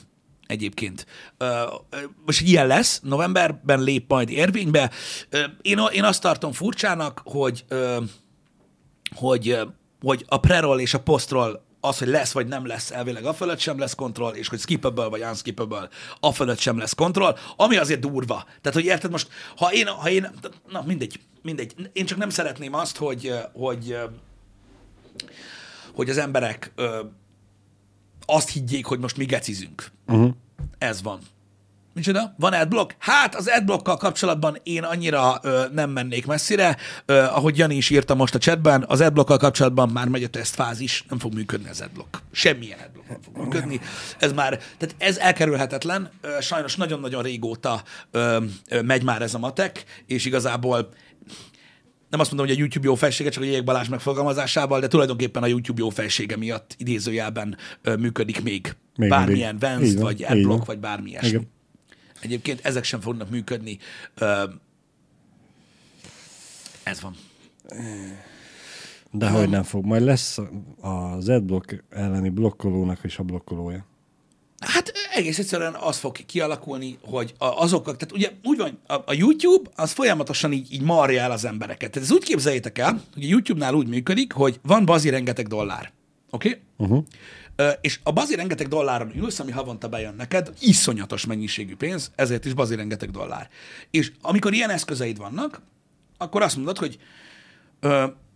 [0.48, 1.06] egyébként.
[2.26, 4.92] Most ilyen lesz, novemberben lép majd érvénybe.
[5.62, 7.66] Én, én azt tartom furcsának, hogy,
[9.16, 9.58] hogy,
[10.02, 13.60] hogy a preroll és a posztról az, hogy lesz vagy nem lesz, elvileg a fölött
[13.60, 18.00] sem lesz kontroll, és hogy skippable vagy unskippable, a fölött sem lesz kontroll, ami azért
[18.00, 18.44] durva.
[18.46, 19.28] Tehát, hogy érted most,
[19.58, 20.32] ha én, ha én
[20.68, 21.90] na mindegy, mindegy.
[21.94, 23.98] Én csak nem szeretném azt, hogy, hogy,
[25.94, 26.74] hogy az emberek
[28.26, 29.92] azt higgyék, hogy most mi gecizünk.
[30.08, 30.32] Uh-huh.
[30.78, 31.20] Ez van.
[31.96, 32.36] Micsoda?
[32.38, 32.96] Van adblock?
[33.00, 36.78] Hát az adblockkal kapcsolatban én annyira ö, nem mennék messzire.
[37.06, 41.06] Ö, ahogy Jani is írta most a chatben, az adblockkal kapcsolatban már megy a tesztfázis,
[41.10, 42.22] nem fog működni az adblock.
[42.32, 43.80] Semmilyen adblock nem fog működni.
[44.20, 46.10] Ez már, tehát ez elkerülhetetlen.
[46.22, 48.38] Ö, sajnos nagyon-nagyon régóta ö,
[48.70, 50.90] ö, megy már ez a matek, és igazából
[52.10, 55.44] nem azt mondom, hogy a YouTube jó felsége, csak a Jég Balázs megfogalmazásával, de tulajdonképpen
[55.44, 58.76] a YouTube jó felsége miatt idézőjelben ö, működik még.
[58.98, 61.48] Még bármilyen van, vagy Adblock, vagy bármi ilyesmi.
[62.22, 63.78] Egyébként ezek sem fognak működni.
[66.84, 67.16] Ez van.
[69.12, 69.86] De hogy nem fog.
[69.86, 70.38] Majd lesz
[70.82, 73.86] az adblock elleni blokkolónak is a blokkolója.
[74.60, 79.14] Hát egész egyszerűen az fog kialakulni, hogy a- azokkal, tehát ugye úgy van, a, a
[79.14, 81.92] YouTube az folyamatosan így, így marja el az embereket.
[81.92, 85.92] Tehát ez úgy képzeljétek el, hogy a YouTube-nál úgy működik, hogy van bazi rengeteg dollár.
[86.30, 86.48] Oké?
[86.50, 86.62] Okay?
[86.78, 87.06] Uh-huh.
[87.82, 92.54] És a bazi rengeteg dolláron ülsz, ami havonta bejön neked, iszonyatos mennyiségű pénz, ezért is
[92.54, 93.50] bazi rengeteg dollár.
[93.92, 95.62] És amikor ilyen eszközeid vannak,
[96.18, 97.00] akkor azt mondod, hogy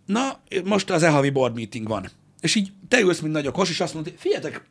[0.06, 2.08] na, most az e-havi board meeting van.
[2.40, 4.64] És így te ülsz, mint nagy okos, és azt mondod, figyeljetek,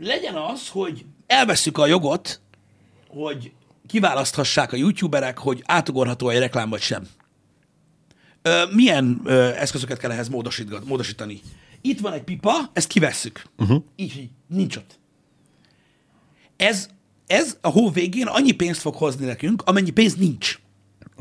[0.00, 2.40] legyen az, hogy elveszük a jogot,
[3.08, 3.52] hogy
[3.86, 7.08] kiválaszthassák a youtuberek, hogy átugorható egy reklám vagy sem.
[8.42, 10.28] Ö, milyen ö, eszközöket kell ehhez
[10.84, 11.40] módosítani?
[11.80, 13.42] Itt van egy pipa, ezt kivesszük.
[13.58, 13.82] Uh-huh.
[13.96, 14.98] Így, így, nincs ott.
[16.56, 16.88] Ez,
[17.26, 20.58] ez a hó végén annyi pénzt fog hozni nekünk, amennyi pénz nincs.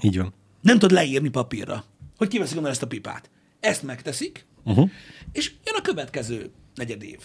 [0.02, 0.34] Így van.
[0.62, 1.84] Nem tud leírni papírra,
[2.18, 3.30] hogy kiveszik onnan ezt a pipát.
[3.60, 4.90] Ezt megteszik, uh-huh.
[5.32, 7.20] és jön a következő negyed év.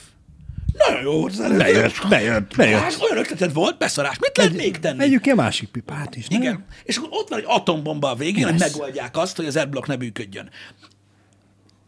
[0.72, 1.58] Nagyon jó volt az előző.
[1.58, 2.80] Bejött, bejött, bejött.
[2.80, 4.18] Hát, olyan ötleted volt, beszarás.
[4.18, 4.98] Mit lehet még tenni?
[4.98, 6.40] Vegyük ki a másik pipát is, nem?
[6.42, 6.64] Igen.
[6.84, 9.96] És akkor ott van egy atombomba a végén, hogy megoldják azt, hogy az adblock ne
[9.96, 10.50] működjön.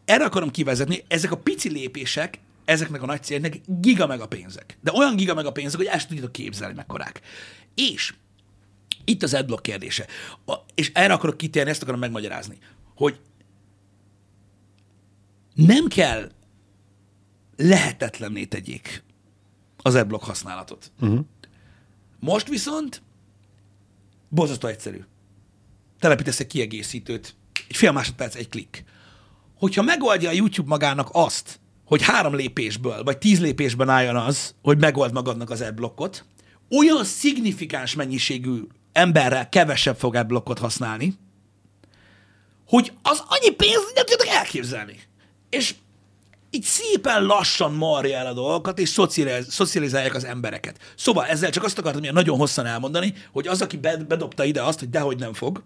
[0.05, 4.77] Erre akarom kivezetni, ezek a pici lépések, ezeknek a nagy célnek giga meg a pénzek.
[4.81, 7.21] De olyan giga meg a pénzek, hogy ezt tudjátok képzelni mekkorák.
[7.75, 8.13] És
[9.03, 10.07] itt az adblock kérdése.
[10.75, 12.57] És erre akarok kitérni, ezt akarom megmagyarázni,
[12.95, 13.19] hogy
[15.53, 16.31] nem kell
[17.57, 19.03] lehetetlenné tegyék
[19.77, 20.91] az adblock használatot.
[20.99, 21.25] Uh-huh.
[22.19, 23.01] Most viszont
[24.29, 25.03] borzasztó egyszerű.
[25.99, 27.35] Telepítesz egy kiegészítőt,
[27.67, 28.83] egy fél másodperc, egy klik.
[29.57, 34.77] Hogyha megoldja a YouTube magának azt, hogy három lépésből, vagy tíz lépésben álljon az, hogy
[34.77, 36.25] megold magadnak az adblockot,
[36.69, 38.61] olyan szignifikáns mennyiségű
[38.93, 41.13] emberrel kevesebb fog adblockot használni,
[42.67, 44.99] hogy az annyi pénzt nem tudok elképzelni.
[45.49, 45.75] És
[46.49, 48.99] így szépen lassan marja el a dolgokat, és
[49.47, 50.79] szocializálják az embereket.
[50.95, 54.79] Szóval ezzel csak azt akartam ilyen nagyon hosszan elmondani, hogy az, aki bedobta ide azt,
[54.79, 55.63] hogy dehogy nem fog,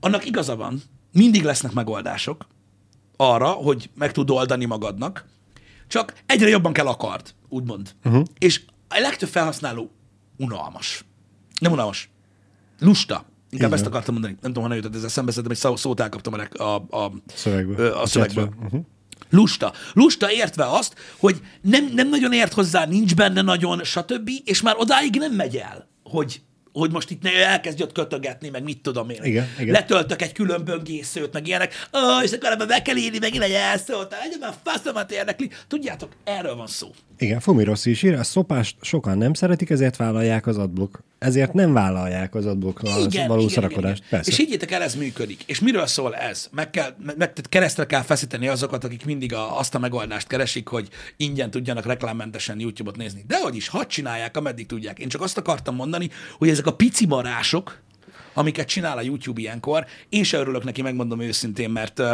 [0.00, 0.82] annak igaza van,
[1.12, 2.46] mindig lesznek megoldások
[3.16, 5.24] arra, hogy meg tud oldani magadnak,
[5.86, 7.94] csak egyre jobban kell akard, úgymond.
[8.04, 8.24] Uh-huh.
[8.38, 9.90] És a legtöbb felhasználó
[10.36, 11.04] unalmas.
[11.60, 12.10] Nem unalmas.
[12.80, 13.14] Lusta.
[13.50, 13.78] Inkább Igen.
[13.78, 14.36] ezt akartam mondani.
[14.40, 17.92] Nem tudom, honnan jutott ez eszembe, szerintem egy szót elkaptam a, a, a, szövegből.
[17.92, 18.50] A szövegből.
[18.64, 18.80] Uh-huh.
[19.30, 19.72] Lusta.
[19.92, 24.74] Lusta értve azt, hogy nem, nem nagyon ért hozzá, nincs benne nagyon, stb., és már
[24.78, 26.42] odáig nem megy el, hogy,
[26.72, 29.22] hogy most itt elkezdj ott kötögetni, meg mit tudom én.
[29.22, 29.72] Igen, igen.
[29.72, 33.52] Letöltök egy külön böngészőt, meg ilyenek, oh, és akkor ebben be kell írni, meg egy
[33.52, 35.50] elszólt, már faszomat érdekli.
[35.68, 36.90] Tudjátok, erről van szó.
[37.18, 41.02] Igen, Fumi Rossi is ír, a szopást sokan nem szeretik, ezért vállalják az adblock.
[41.18, 43.96] Ezért nem vállalják az adblockra igen, való igen, szarakodást.
[43.96, 44.30] Igen, Persze.
[44.30, 45.42] És higgyétek el, ez működik.
[45.46, 46.48] És miről szól ez?
[46.52, 50.88] Meg kell, meg, keresztre kell feszíteni azokat, akik mindig a, azt a megoldást keresik, hogy
[51.16, 53.24] ingyen tudjanak reklámmentesen YouTube-ot nézni.
[53.26, 54.98] De hogy is, hadd csinálják, ameddig tudják.
[54.98, 57.80] Én csak azt akartam mondani, hogy ezek a pici marások,
[58.34, 62.10] amiket csinál a YouTube ilyenkor, én se örülök neki, megmondom őszintén, mert uh,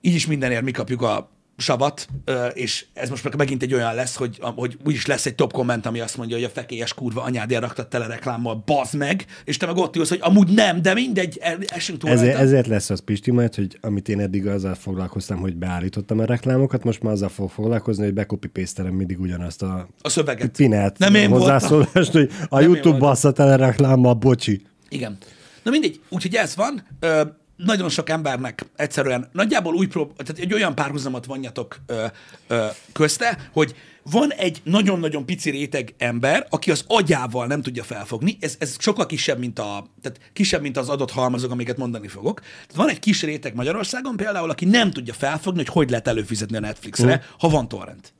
[0.00, 2.06] így is mindenért mi kapjuk a savat,
[2.52, 6.00] és ez most megint egy olyan lesz, hogy, hogy úgyis lesz egy top komment, ami
[6.00, 9.76] azt mondja, hogy a fekélyes kurva anyádért raktad tele reklámmal, bazd meg, és te meg
[9.76, 13.54] ott ülsz, hogy amúgy nem, de mindegy, esünk túl ezért, ezért lesz az Pisti majd,
[13.54, 18.04] hogy amit én eddig azzal foglalkoztam, hogy beállítottam a reklámokat, most már azzal fog foglalkozni,
[18.04, 20.56] hogy bekopipésztelem mindig ugyanazt a, a szöveget.
[20.56, 24.62] Pinát nem én hozzászólást, hogy a nem YouTube bassza tele reklámmal, bocsi.
[24.88, 25.18] Igen.
[25.62, 26.82] Na mindegy, úgyhogy ez van.
[27.00, 27.22] Ö,
[27.64, 32.06] nagyon sok embernek egyszerűen nagyjából új prób- tehát egy olyan párhuzamot vonjatok ö,
[32.46, 38.36] ö, közte, hogy van egy nagyon-nagyon pici réteg ember, aki az agyával nem tudja felfogni,
[38.40, 42.40] ez, ez sokkal kisebb, mint, a, tehát kisebb, mint az adott halmazok, amiket mondani fogok.
[42.40, 46.56] Tehát van egy kis réteg Magyarországon például, aki nem tudja felfogni, hogy hogy lehet előfizetni
[46.56, 47.22] a Netflixre, uh.
[47.38, 48.12] ha van torrent.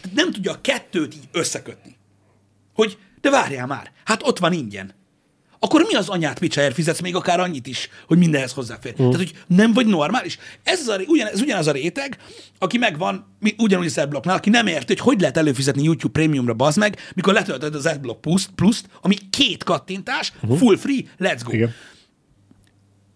[0.00, 1.96] Tehát nem tudja a kettőt így összekötni.
[2.74, 4.94] Hogy, de várjál már, hát ott van ingyen
[5.64, 8.92] akkor mi az anyát picsáért fizetsz még akár annyit is, hogy mindenhez hozzáfér?
[8.92, 8.96] Mm.
[8.96, 10.38] Tehát, hogy nem vagy normális.
[10.62, 12.16] Ez, az a, ugyan, ez ugyanaz a réteg,
[12.58, 16.54] aki megvan, mi, ugyanúgy az adblocknál, aki nem érti, hogy hogy lehet előfizetni YouTube Premiumra,
[16.54, 20.58] bazd meg, mikor letöltöd az adblock plus, plus ami két kattintás, uh-huh.
[20.58, 21.52] full free, let's go.
[21.52, 21.74] Igen.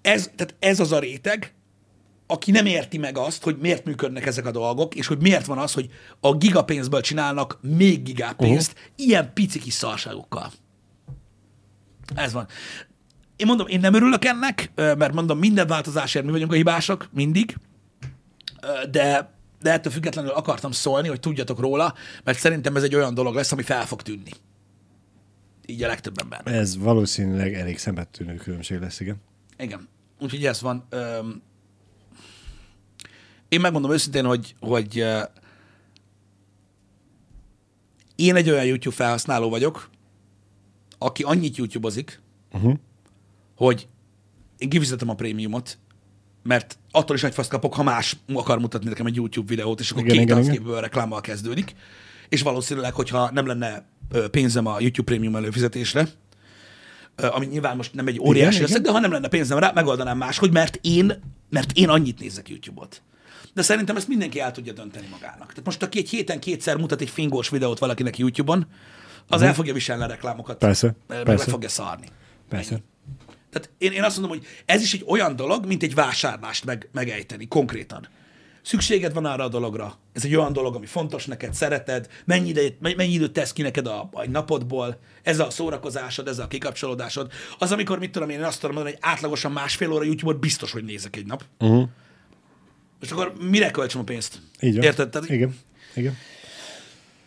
[0.02, 1.54] Ez, tehát ez az a réteg,
[2.26, 5.58] aki nem érti meg azt, hogy miért működnek ezek a dolgok, és hogy miért van
[5.58, 5.88] az, hogy
[6.20, 9.06] a gigapénzből csinálnak még gigápénzt uh-huh.
[9.06, 10.52] ilyen pici kis szarságokkal.
[12.14, 12.46] Ez van.
[13.36, 17.56] Én mondom, én nem örülök ennek, mert mondom, minden változásért mi vagyunk a hibások, mindig,
[18.90, 21.94] de, de ettől függetlenül akartam szólni, hogy tudjatok róla,
[22.24, 24.30] mert szerintem ez egy olyan dolog lesz, ami fel fog tűnni.
[25.66, 26.40] Így a legtöbb ember.
[26.44, 29.16] Ez valószínűleg elég szemettűnő különbség lesz, igen.
[29.58, 29.88] Igen.
[30.20, 30.86] Úgyhogy ez van.
[33.48, 35.04] Én megmondom őszintén, hogy, hogy
[38.16, 39.90] én egy olyan YouTube felhasználó vagyok,
[40.98, 42.20] aki annyit YouTube-ozik,
[42.52, 42.74] uh-huh.
[43.56, 43.88] hogy
[44.58, 45.78] én kifizetem a prémiumot,
[46.42, 49.90] mert attól is egy fasz kapok, ha más akar mutatni nekem egy YouTube videót, és
[49.90, 51.74] akkor Igen, két arcképből reklámmal kezdődik.
[52.28, 53.84] És valószínűleg, hogyha nem lenne
[54.30, 56.08] pénzem a YouTube Premium előfizetésre,
[57.16, 60.52] ami nyilván most nem egy óriási összeg, de ha nem lenne pénzem rá, megoldanám máshogy,
[60.52, 63.02] mert én, mert én annyit nézek YouTube-ot.
[63.54, 65.48] De szerintem ezt mindenki el tudja dönteni magának.
[65.48, 68.66] Tehát most, aki egy héten kétszer mutat egy fingós videót valakinek YouTube-on,
[69.28, 70.56] az el fogja viselni a reklámokat.
[70.56, 70.64] Mhm.
[70.64, 71.50] Persze, Meg le persze.
[71.50, 72.06] fogja szarni.
[72.48, 72.82] Persze.
[73.50, 76.88] Tehát én, én azt mondom, hogy ez is egy olyan dolog, mint egy vásárlást meg,
[76.92, 78.08] megejteni, konkrétan.
[78.62, 79.98] Szükséged van arra a dologra.
[80.12, 83.86] Ez egy olyan dolog, ami fontos neked, szereted, mennyi, idejét, mennyi időt tesz ki neked
[83.86, 87.32] a, a napodból, ez a szórakozásod, ez a kikapcsolódásod.
[87.58, 90.72] Az, amikor, mit tudom én, én azt tudom mondani, hogy átlagosan másfél óra YouTube-ot biztos,
[90.72, 91.44] hogy nézek egy nap.
[91.58, 91.88] Uh-huh.
[93.00, 94.40] És akkor mire költsem a pénzt?
[94.60, 94.84] Így van.
[94.84, 95.08] Érted?
[95.08, 95.58] Tehát Igen.
[95.94, 96.16] Igen.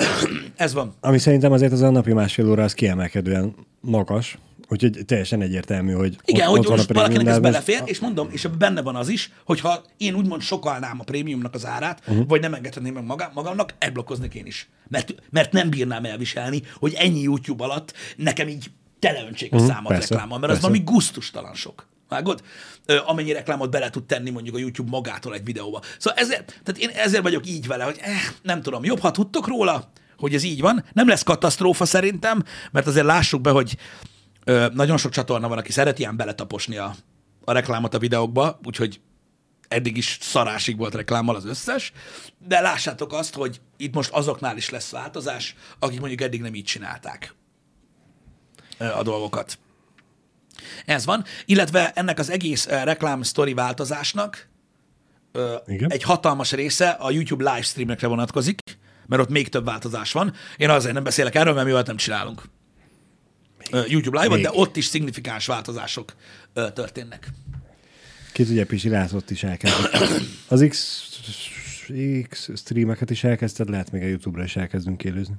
[0.56, 0.94] ez van.
[1.00, 4.38] Ami szerintem azért az a napi másfél óra az kiemelkedően magas,
[4.70, 8.00] úgyhogy teljesen egyértelmű, hogy Igen, ott, hogy ott van a most valakinek ez belefér, és
[8.00, 12.28] mondom, és benne van az is, hogyha én úgymond sokalnám a prémiumnak az árát, uh-huh.
[12.28, 14.70] vagy nem engedhetném meg magam, magamnak, elblokkoznék én is.
[14.88, 19.92] Mert, mert nem bírnám elviselni, hogy ennyi YouTube alatt nekem így teleöntsék a Mhm, számat
[19.92, 20.72] persze, reklámmal, mert az persze.
[20.72, 21.88] valami gusztustalan sok.
[22.10, 22.44] Vágod?
[23.06, 25.82] Amennyi reklámot bele tud tenni mondjuk a YouTube magától egy videóba.
[25.98, 29.48] Szóval ezért, tehát én ezért vagyok így vele, hogy eh, nem tudom, jobb, ha tudtok
[29.48, 30.86] róla, hogy ez így van.
[30.94, 33.78] Nem lesz katasztrófa szerintem, mert azért lássuk be, hogy
[34.50, 36.96] Ö, nagyon sok csatorna van, aki szereti ilyen beletaposni a,
[37.46, 39.02] a reklámot a videókba, úgyhogy
[39.68, 41.92] eddig is szarásig volt reklámmal az összes,
[42.48, 46.64] de lássátok azt, hogy itt most azoknál is lesz változás, akik mondjuk eddig nem így
[46.64, 47.36] csinálták
[48.78, 49.58] a dolgokat.
[50.86, 54.48] Ez van, illetve ennek az egész ö, reklám sztori változásnak
[55.32, 55.92] ö, Igen.
[55.92, 58.60] egy hatalmas része a YouTube livestreamekre vonatkozik,
[59.06, 60.34] mert ott még több változás van.
[60.58, 62.44] Én azért nem beszélek erről, mert mi nem csinálunk.
[63.72, 64.60] Ö, YouTube live de Még.
[64.60, 66.14] ott is szignifikáns változások
[66.54, 67.30] ö, történnek.
[68.34, 70.22] Ki tudja, Pisi látott is elkezdett.
[70.48, 71.04] Az X,
[72.30, 75.36] X streameket is elkezdted, lehet még a YouTube-ra is elkezdünk élőzni.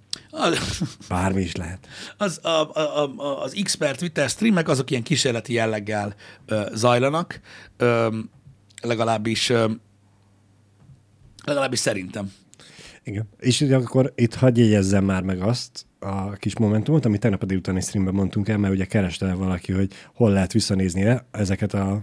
[1.09, 1.89] Bármi is lehet.
[2.17, 6.15] az, a, a, a, az X-per Twitter streamek azok ilyen kísérleti jelleggel
[6.47, 7.41] ö, zajlanak,
[7.77, 8.19] ö,
[8.83, 9.71] legalábbis ö,
[11.45, 12.33] legalábbis szerintem.
[13.03, 13.29] Igen.
[13.39, 17.81] És akkor itt hagyj jegyezzem már meg azt a kis momentumot, amit tegnap a délutáni
[17.81, 22.03] streamben mondtunk el, mert ugye kereste valaki, hogy hol lehet visszanézni ezeket a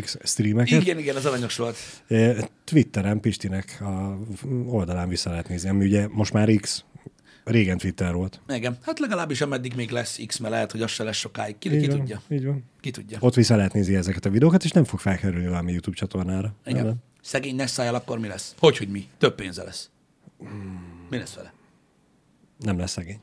[0.00, 0.80] X streameket.
[0.80, 1.76] Igen, igen, az aranyos volt.
[2.64, 4.18] Twitteren Pistinek a
[4.66, 6.84] oldalán vissza lehet nézni, ami ugye most már X,
[7.44, 8.40] régen Twitter volt.
[8.48, 11.58] Igen, hát legalábbis ameddig még lesz X, mert lehet, hogy az se lesz sokáig.
[11.58, 12.22] Ki, Így ki van, tudja?
[12.28, 12.64] Így van.
[12.80, 13.18] Ki tudja?
[13.20, 16.54] Ott vissza lehet nézni ezeket a videókat, és nem fog felkerülni valami YouTube csatornára.
[16.66, 16.84] Igen.
[16.84, 18.54] Nem, Szegény Nessájal akkor mi lesz?
[18.58, 19.08] Hogy, hogy mi?
[19.18, 19.90] Több pénze lesz.
[21.10, 21.52] Mi lesz vele?
[22.58, 23.20] nem lesz szegény.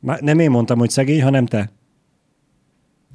[0.00, 1.70] Már nem én mondtam, hogy szegény, hanem te.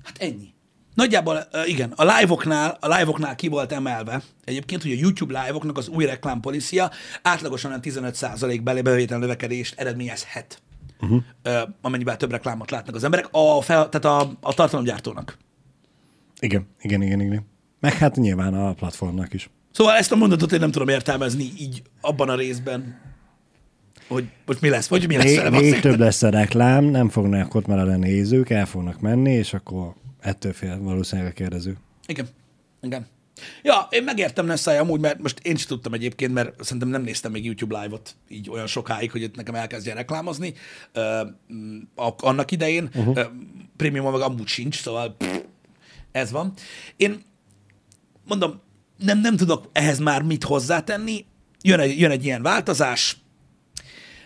[0.03, 0.53] Hát ennyi.
[0.93, 5.87] Nagyjából igen, a live-oknál, a live-oknál ki volt emelve egyébként, hogy a YouTube live-oknak az
[5.87, 6.91] új reklámpolicia
[7.21, 10.61] átlagosan olyan 15% belé bevétel növekedést eredményezhet,
[10.99, 11.21] uh-huh.
[11.81, 15.37] amennyivel több reklámot látnak az emberek, a, fel, tehát a, a tartalomgyártónak.
[16.39, 17.47] Igen, igen, igen, igen.
[17.79, 19.49] Meg hát nyilván a platformnak is.
[19.71, 23.01] Szóval ezt a mondatot én nem tudom értelmezni így abban a részben,
[24.09, 27.55] hogy most mi lesz, vagy mi lesz Még, még több lesz a reklám, nem fognak
[27.55, 31.77] ott maradni a nézők, el fognak menni, és akkor ettől fél valószínűleg a kérdező.
[32.07, 32.27] Igen.
[32.81, 33.07] Igen.
[33.63, 37.31] Ja, én megértem Nessai amúgy, mert most én sem tudtam egyébként, mert szerintem nem néztem
[37.31, 40.53] még YouTube live-ot így olyan sokáig, hogy itt nekem elkezdjen reklámozni.
[41.95, 42.89] A- annak idején.
[42.95, 43.19] Uh-huh.
[43.77, 45.39] Premium meg amúgy sincs, szóval pff,
[46.11, 46.53] ez van.
[46.97, 47.21] Én
[48.27, 48.61] mondom,
[48.97, 51.25] nem, nem tudok ehhez már mit hozzátenni.
[51.61, 53.17] Jön egy, jön egy ilyen változás,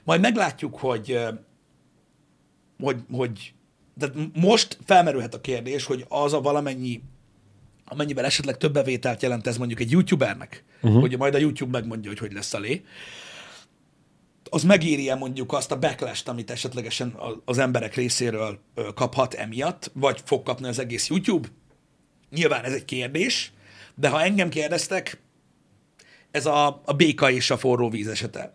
[0.04, 1.20] majd meglátjuk, hogy
[2.80, 3.54] hogy, hogy
[4.00, 7.02] tehát most felmerülhet a kérdés, hogy az a valamennyi,
[7.86, 11.00] amennyivel esetleg több bevételt jelent ez mondjuk egy youtubernek, uh-huh.
[11.00, 12.84] hogy majd a YouTube megmondja, hogy hogy lesz a lé,
[14.50, 18.60] az megéri-e mondjuk azt a backlash amit esetlegesen az emberek részéről
[18.96, 21.48] kaphat emiatt, vagy fog kapni az egész YouTube?
[22.30, 23.54] Nyilván ez egy kérdés,
[23.96, 25.22] de ha engem kérdeztek,
[26.32, 28.54] ez a, a béka és a forró víz esete.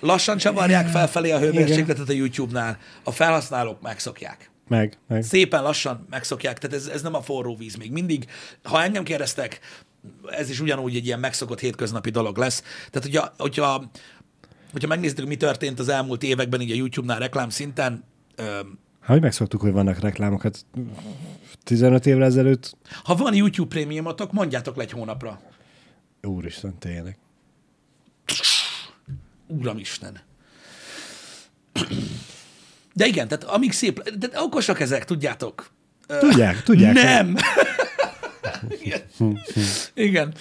[0.00, 4.50] Lassan csavarják felfelé a hőmérsékletet a YouTube-nál, a felhasználók megszokják.
[4.68, 5.22] Meg, meg.
[5.22, 8.26] Szépen lassan megszokják, tehát ez, ez nem a forró víz még mindig.
[8.62, 9.60] Ha engem kérdeztek,
[10.26, 12.62] ez is ugyanúgy egy ilyen megszokott hétköznapi dolog lesz.
[12.90, 13.90] Tehát, hogyha, hogyha,
[14.72, 18.60] hogyha megnézzük, mi történt az elmúlt években így a YouTube-nál reklám szinten, ö,
[19.00, 20.66] Ha hogy megszoktuk, hogy vannak reklámokat
[21.64, 25.40] 15 évvel ezelőtt, ha van YouTube prémiumotok, mondjátok le egy hónapra.
[26.22, 27.18] úristen, tényleg.
[29.58, 30.20] Uramisten.
[32.92, 35.70] De igen, tehát amíg szép, de okosak ezek, tudjátok.
[36.06, 36.94] Tudják, tudják.
[36.94, 37.36] Nem!
[38.80, 39.00] Igen.
[39.94, 40.34] Igen.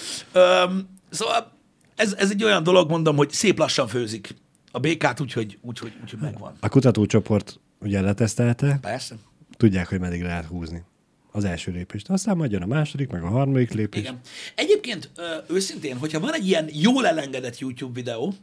[1.10, 1.52] Szóval
[1.96, 4.36] ez, ez egy olyan dolog, mondom, hogy szép lassan főzik
[4.72, 6.54] a békát, úgyhogy úgy, hogy, úgy, hogy megvan.
[6.60, 9.16] A kutatócsoport ugye letesztelte, Persze.
[9.58, 10.84] tudják, hogy meddig lehet húzni
[11.32, 12.10] az első lépést.
[12.10, 14.02] Aztán majd jön a második, meg a harmadik lépés.
[14.02, 14.20] Igen.
[14.56, 15.12] Egyébként
[15.50, 18.34] őszintén, hogyha van egy ilyen jól elengedett YouTube videó,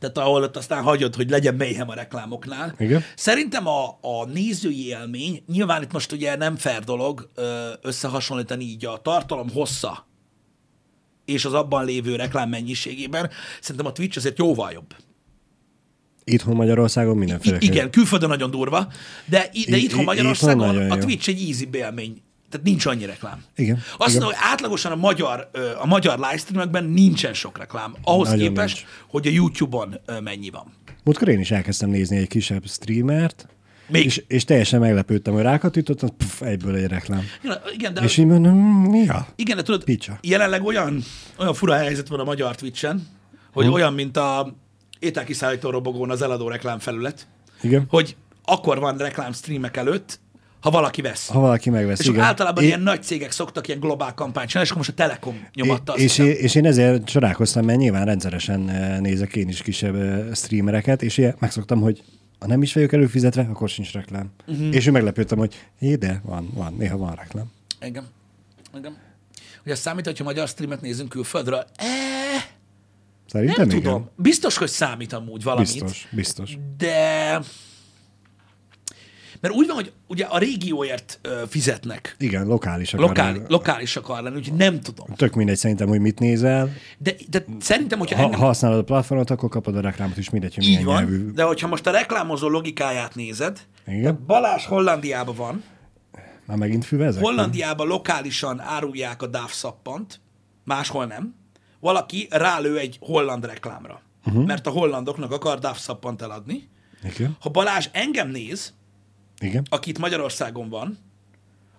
[0.00, 2.74] tehát ahol ott aztán hagyod, hogy legyen mélyhem a reklámoknál.
[2.78, 3.04] Igen.
[3.16, 7.28] Szerintem a, a nézői élmény, nyilván itt most ugye nem fair dolog
[7.82, 10.08] összehasonlítani így a tartalom hossza
[11.24, 13.30] és az abban lévő reklám mennyiségében,
[13.60, 14.94] szerintem a Twitch azért jóval jobb.
[16.24, 17.56] Itthon Magyarországon I- mindenféle.
[17.60, 18.88] igen, külföldön nagyon durva,
[19.26, 21.00] de, i- de I- itthon i- Magyarországon itthon a jó.
[21.00, 22.22] Twitch egy easy élmény.
[22.50, 23.44] Tehát nincs annyi reklám.
[23.56, 24.22] Igen, Azt igen.
[24.22, 27.94] mondom, hogy átlagosan a magyar, a magyar livestreamekben nincsen sok reklám.
[28.02, 28.88] Ahhoz Nagyon képest, nincs.
[29.08, 30.72] hogy a YouTube-on mennyi van.
[31.04, 33.48] Múltkor én is elkezdtem nézni egy kisebb streamert,
[33.88, 34.04] Még.
[34.04, 37.22] és, és teljesen meglepődtem, hogy rákatítottam, puff, egyből egy reklám.
[37.74, 38.56] Igen, de, És így mondom,
[38.90, 39.26] mi a?
[39.36, 40.18] igen, de tudod, Picsa.
[40.22, 41.02] jelenleg olyan,
[41.38, 43.06] olyan fura helyzet van a magyar Twitch-en,
[43.52, 43.72] hogy Hm.
[43.72, 44.54] olyan, mint a
[44.98, 47.26] ételkiszállító robogón az eladó reklámfelület,
[47.62, 47.84] Igen.
[47.88, 50.20] hogy akkor van reklám streamek előtt,
[50.60, 51.28] ha valaki vesz.
[51.28, 52.20] Ha valaki megvesz, és igen.
[52.20, 55.48] általában Én- ilyen nagy cégek szoktak ilyen globál kampányt csinálni, és akkor most a Telekom
[55.54, 59.62] nyomatta azt és, én, és én ezért csodálkoztam, mert nyilván rendszeresen eh, nézek én is
[59.62, 62.02] kisebb eh, streamereket, és ilyen megszoktam, hogy
[62.38, 64.30] ha nem is vagyok előfizetve, akkor sincs reklám.
[64.46, 64.74] Uh-huh.
[64.74, 67.50] És ő meglepődtem, hogy jé, de van, van, néha van reklám.
[67.80, 68.04] Igen.
[68.78, 68.96] Igen.
[69.62, 71.64] Hogy azt számít, hogyha magyar streamet nézünk külföldről?
[71.76, 71.86] Eh,
[73.26, 73.82] Szerintem nem igen.
[73.82, 74.10] tudom.
[74.16, 75.72] Biztos, hogy számít amúgy valamit.
[75.72, 76.58] Biztos, biztos.
[76.76, 77.40] De...
[79.40, 82.16] Mert úgy van, hogy ugye a régióért ö, fizetnek.
[82.18, 83.06] Igen, lokális akar.
[83.06, 85.06] Lokál, lokális akar lenni, úgyhogy nem tudom.
[85.16, 86.72] Tök mindegy szerintem, hogy mit nézel.
[86.98, 90.30] De, de szerintem, hogyha Ha, engem, ha használod a platformot, akkor kapod a reklámot is,
[90.30, 91.30] mindegy, hogy így van, nyelvű.
[91.30, 94.24] de hogyha most a reklámozó logikáját nézed, Igen.
[94.26, 95.62] Balázs Hollandiában van,
[96.46, 97.22] Már megint füvezek?
[97.22, 100.20] Hollandiában lokálisan árulják a DAF szappant,
[100.64, 101.34] máshol nem.
[101.80, 104.46] Valaki rálő egy holland reklámra, uh-huh.
[104.46, 106.68] mert a hollandoknak akar DAF szappant eladni.
[107.04, 107.36] Igen.
[107.40, 108.74] Ha Balázs engem néz,
[109.40, 109.66] Igen.
[109.70, 110.98] akit Magyarországon van,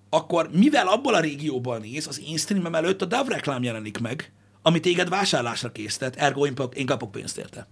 [0.10, 4.32] akkor mivel abból a régióból néz, az én streamem előtt a DAV reklám jelenik meg,
[4.62, 7.68] ami téged vásárlásra késztet, ergo én, kapok pénzt érte.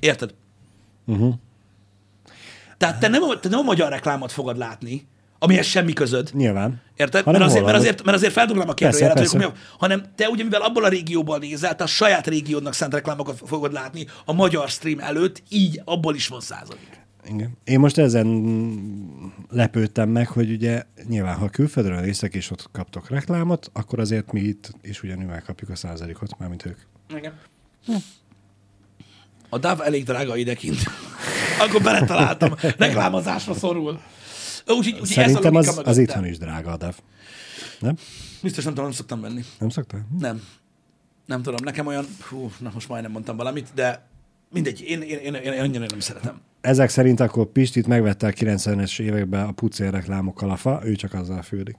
[0.00, 0.34] Érted?
[1.06, 1.34] Uh-huh.
[2.76, 6.30] Tehát te nem, te nem a magyar reklámot fogod látni, amihez semmi közöd.
[6.32, 6.80] Nyilván.
[6.96, 7.24] Érted?
[7.24, 9.46] Hanem Mert azért, mert, azért, mert azért feldugnám a kérdőjelet, hogy mi,
[9.78, 13.72] hanem te ugye, mivel abból a régióból nézel, te a saját régiódnak szánt reklámokat fogod
[13.72, 16.99] látni a magyar stream előtt, így abból is van százalék.
[17.24, 17.56] Igen.
[17.64, 18.28] Én most ezen
[19.48, 24.40] lepődtem meg, hogy ugye nyilván, ha külföldről néztek, és ott kaptok reklámot, akkor azért mi
[24.40, 26.78] itt is ugyanúgy megkapjuk a százalékot, mármint ők.
[27.16, 27.38] Igen.
[29.48, 30.78] A DAV elég drága idekint.
[31.62, 32.54] Akkor beletaláltam.
[32.78, 34.00] Reklámozásra szorul.
[34.66, 36.94] Úgyhogy úgy, Szerintem ez a az, az itthon is drága a DAV.
[37.80, 37.96] Nem?
[38.42, 39.44] Biztos nem tudom, nem szoktam venni.
[39.58, 40.06] Nem szoktál?
[40.18, 40.42] Nem.
[41.26, 44.09] Nem tudom, nekem olyan, hú, na most majdnem mondtam valamit, de
[44.52, 46.40] mindegy, én, én, én, én annyira nem szeretem.
[46.60, 51.14] Ezek szerint akkor Pistit megvette a 90-es években a pucér reklámokkal a fa, ő csak
[51.14, 51.76] azzal fürdik.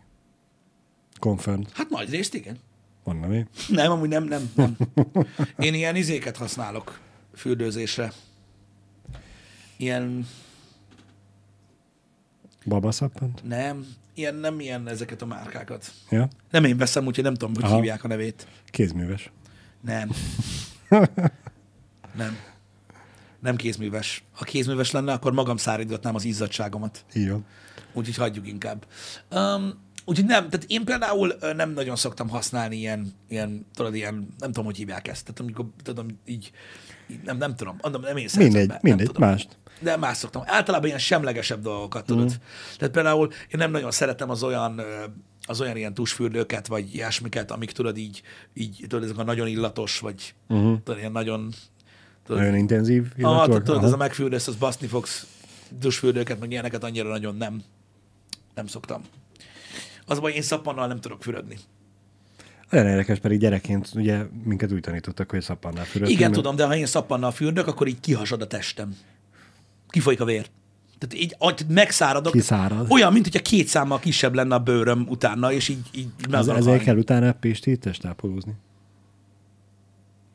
[1.20, 1.70] Confirmed.
[1.74, 2.58] Hát nagy részt igen.
[3.04, 3.48] Mondom én.
[3.68, 4.78] Nem, amúgy nem, nem, nem.
[5.58, 7.00] Én ilyen izéket használok
[7.36, 8.12] fürdőzésre.
[9.78, 10.28] Ilyen,
[12.66, 13.42] Babaszappant?
[13.44, 15.92] nem, ilyen, nem ilyen ezeket a márkákat.
[16.10, 16.28] Ja.
[16.52, 17.76] Nem én veszem, úgyhogy nem tudom, hogy Aha.
[17.76, 18.48] hívják a nevét.
[18.66, 19.32] Kézműves.
[19.82, 20.10] Nem.
[22.18, 22.38] Nem.
[23.42, 24.24] Nem kézműves.
[24.32, 27.06] Ha kézműves lenne, akkor magam szárítgatnám az izzadságomat.
[27.14, 27.46] Van.
[27.94, 28.86] Úgyhogy hagyjuk inkább.
[29.32, 29.74] Um,
[30.06, 34.66] úgyhogy nem, tehát én például nem nagyon szoktam használni ilyen, ilyen tudod, ilyen, nem tudom,
[34.66, 35.26] hogy hívják ezt.
[35.26, 36.52] Tehát amikor, tudom, így,
[37.12, 39.30] így nem, nem tudom, mondom, nem én Mindegy, be, nem mindegy, tudom.
[39.30, 39.58] mást.
[39.80, 40.44] De más szoktam.
[40.46, 42.32] Általában ilyen semlegesebb dolgokat, tudod.
[42.32, 42.44] Mm.
[42.78, 44.82] Tehát például én nem nagyon szeretem az olyan,
[45.46, 48.22] az olyan ilyen tusfürdőket, vagy ilyesmiket, amik tudod így,
[48.54, 50.78] így tudod, ezek a nagyon illatos, vagy uh-huh.
[50.84, 51.54] tudod, ilyen nagyon
[52.26, 53.64] tudod, Nagyon intenzív Ah, illatúak.
[53.64, 55.26] tudod, ez a megfürdősz, az baszni fogsz
[55.80, 57.62] dusfürdőket, meg ilyeneket annyira nagyon nem,
[58.56, 59.02] nem szoktam.
[60.06, 61.58] Az baj, én szappannal nem tudok fürödni.
[62.72, 66.14] Olyan érdekes, pedig gyerekként ugye minket úgy tanítottak, hogy szappannál fürödni.
[66.14, 68.96] Igen, mert- tudom, de ha én szappannal fürdök, akkor így kihasad a testem.
[69.90, 70.46] Kifolyik a vér.
[70.98, 72.32] Tehát így megszáradok.
[72.32, 72.92] Kiszárad.
[72.92, 76.84] Olyan, mint hogyha két számmal kisebb lenne a bőröm utána, és így, így Ez, ezért
[76.84, 78.54] kell utána Pisti testápolózni.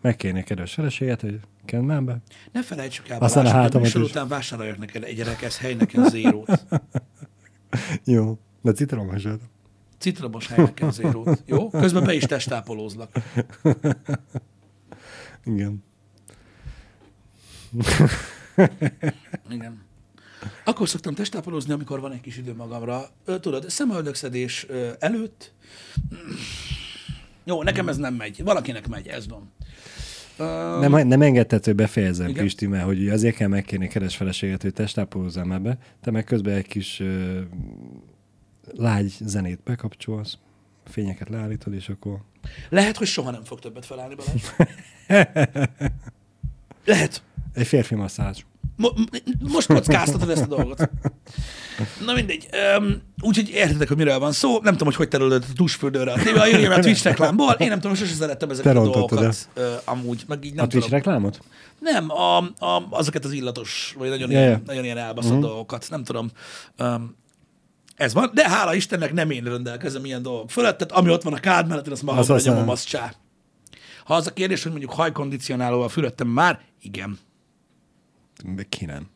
[0.01, 2.19] Megkérni kedves feleséget, hogy kennem be.
[2.53, 3.95] Ne felejtsük el, Aztán a a hátamat is.
[3.95, 6.65] után vásároljak neked egy rekesz helyneken zérót.
[8.05, 9.41] Jó, de citromosat.
[9.99, 11.43] Citromos helyneken zérót.
[11.47, 11.71] Jó?
[11.71, 13.11] Közben be is testápolózlak.
[15.45, 15.85] Igen.
[19.51, 19.85] Igen.
[20.65, 23.09] Akkor szoktam testápolózni, amikor van egy kis idő magamra.
[23.25, 24.67] Tudod, szemöldökszedés
[24.99, 25.53] előtt.
[27.45, 28.43] Jó, nekem ez nem megy.
[28.43, 29.53] Valakinek megy, ez van.
[30.39, 32.43] Ö, Nem, nem engedted, hogy befejezem, Igen.
[32.43, 36.55] Pisti, mert hogy azért kell megkérni keres feleséget, hogy testápolózzál már be, te meg közben
[36.55, 37.41] egy kis ö,
[38.75, 40.39] lágy zenét bekapcsolsz,
[40.85, 42.19] fényeket leállítod, és akkor
[42.69, 44.43] lehet, hogy soha nem fog többet felállni Balázs.
[46.85, 47.23] Lehet.
[47.53, 48.43] egy férfi masszázs.
[48.77, 48.95] Mo-
[49.53, 50.91] most kockáztatod ezt a dolgot.
[52.05, 52.49] Na mindegy.
[52.79, 54.53] Um, úgyhogy értitek, hogy miről van szó.
[54.53, 56.51] Nem tudom, hogy hogy terülöd a dusfürdőre a tévé.
[56.51, 57.53] Jöjjön a Twitch reklámból.
[57.53, 59.49] Én nem tudom, sose szerettem ezeket a dolgokat.
[59.57, 61.03] Uh, amúgy, meg így nem A Twitch tudom.
[61.03, 61.41] reklámot?
[61.79, 65.47] Nem, a, a, azokat az illatos, vagy nagyon, Ja, ilyen, nagyon ilyen elbaszott uh-huh.
[65.47, 65.87] dolgokat.
[65.91, 66.31] Nem tudom.
[66.79, 67.17] Um,
[67.97, 71.33] ez van, de hála Istennek nem én rendelkezem ilyen dolgok fölött, tehát ami ott van
[71.33, 73.13] a kád mellett, én azt magamra Az nyomom, azt csá.
[74.05, 77.19] Ha az a kérdés, hogy mondjuk hajkondicionálóval fülöttem már, igen.
[78.69, 79.09] Ki nem.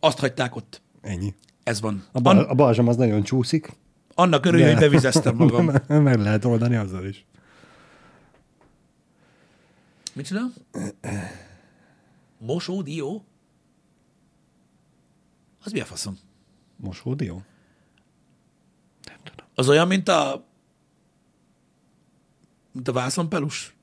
[0.00, 0.82] Azt hagyták ott.
[1.00, 1.34] Ennyi.
[1.62, 2.04] Ez van.
[2.12, 3.72] A, bal, An- a balzsam az nagyon csúszik.
[4.14, 5.70] annak örülj, hogy bevizeztem magam.
[6.02, 7.26] Meg lehet oldani azzal is.
[10.12, 10.52] Mit csinál?
[12.38, 13.24] Mosódió?
[15.64, 16.18] Az mi a faszom?
[16.76, 17.42] Mosódió?
[19.54, 20.44] Az olyan, mint a
[22.72, 23.74] mint a vászonpelus?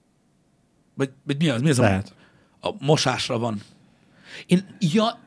[0.94, 1.62] Vagy, vagy mi az?
[1.62, 2.16] Mi az a, Lehet.
[2.60, 3.62] a mosásra van.
[4.46, 5.20] Én, ja,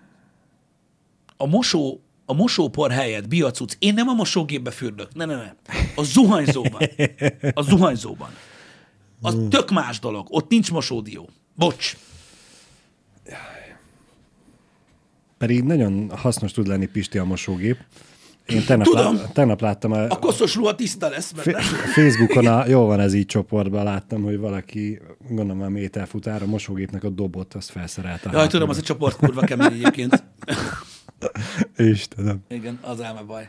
[1.37, 5.15] a mosó, a mosópor helyett biocuc, én nem a mosógépbe fürdök.
[5.15, 5.53] Ne, ne, ne.
[5.95, 6.83] A zuhanyzóban.
[7.55, 8.31] A zuhanyzóban.
[9.21, 10.27] Az tök más dolog.
[10.31, 11.29] Ott nincs mosódió.
[11.55, 11.97] Bocs.
[15.39, 17.79] Pedig nagyon hasznos tud lenni Pisti a mosógép.
[18.47, 19.15] Én tegnap, Tudom.
[19.17, 21.63] lá, tegnap láttam a, A koszos ruha tiszta lesz, Fe-
[21.95, 27.05] Facebookon, a, jó van ez így csoportban, láttam, hogy valaki, gondolom a méterfutár, a mosógépnek
[27.05, 28.31] a dobot, azt felszerelte.
[28.33, 30.25] Jaj, tudom, az a csoport kurva kemény egyébként.
[31.77, 32.39] Istenem.
[32.49, 33.49] Igen, az elme baj.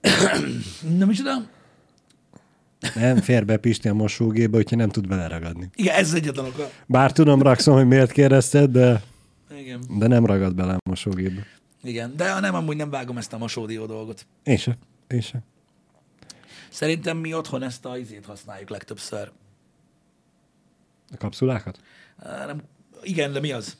[0.98, 1.30] Na, micsoda?
[2.94, 5.70] Nem fér be Pisti a mosógépbe, hogyha nem tud beleragadni.
[5.74, 6.70] Igen, ez egyetlen oka.
[6.86, 9.02] Bár tudom, rakszom, hogy miért kérdezted, de,
[9.58, 9.80] Igen.
[9.98, 11.46] de nem ragad bele a mosógépbe.
[11.82, 14.26] Igen, de nem, amúgy nem vágom ezt a mosódió dolgot.
[14.42, 14.78] Én se.
[15.08, 15.42] Én se.
[16.68, 19.30] Szerintem mi otthon ezt a izét használjuk legtöbbször.
[21.12, 21.80] A kapszulákat?
[22.46, 22.62] Nem,
[23.02, 23.76] igen, de mi az?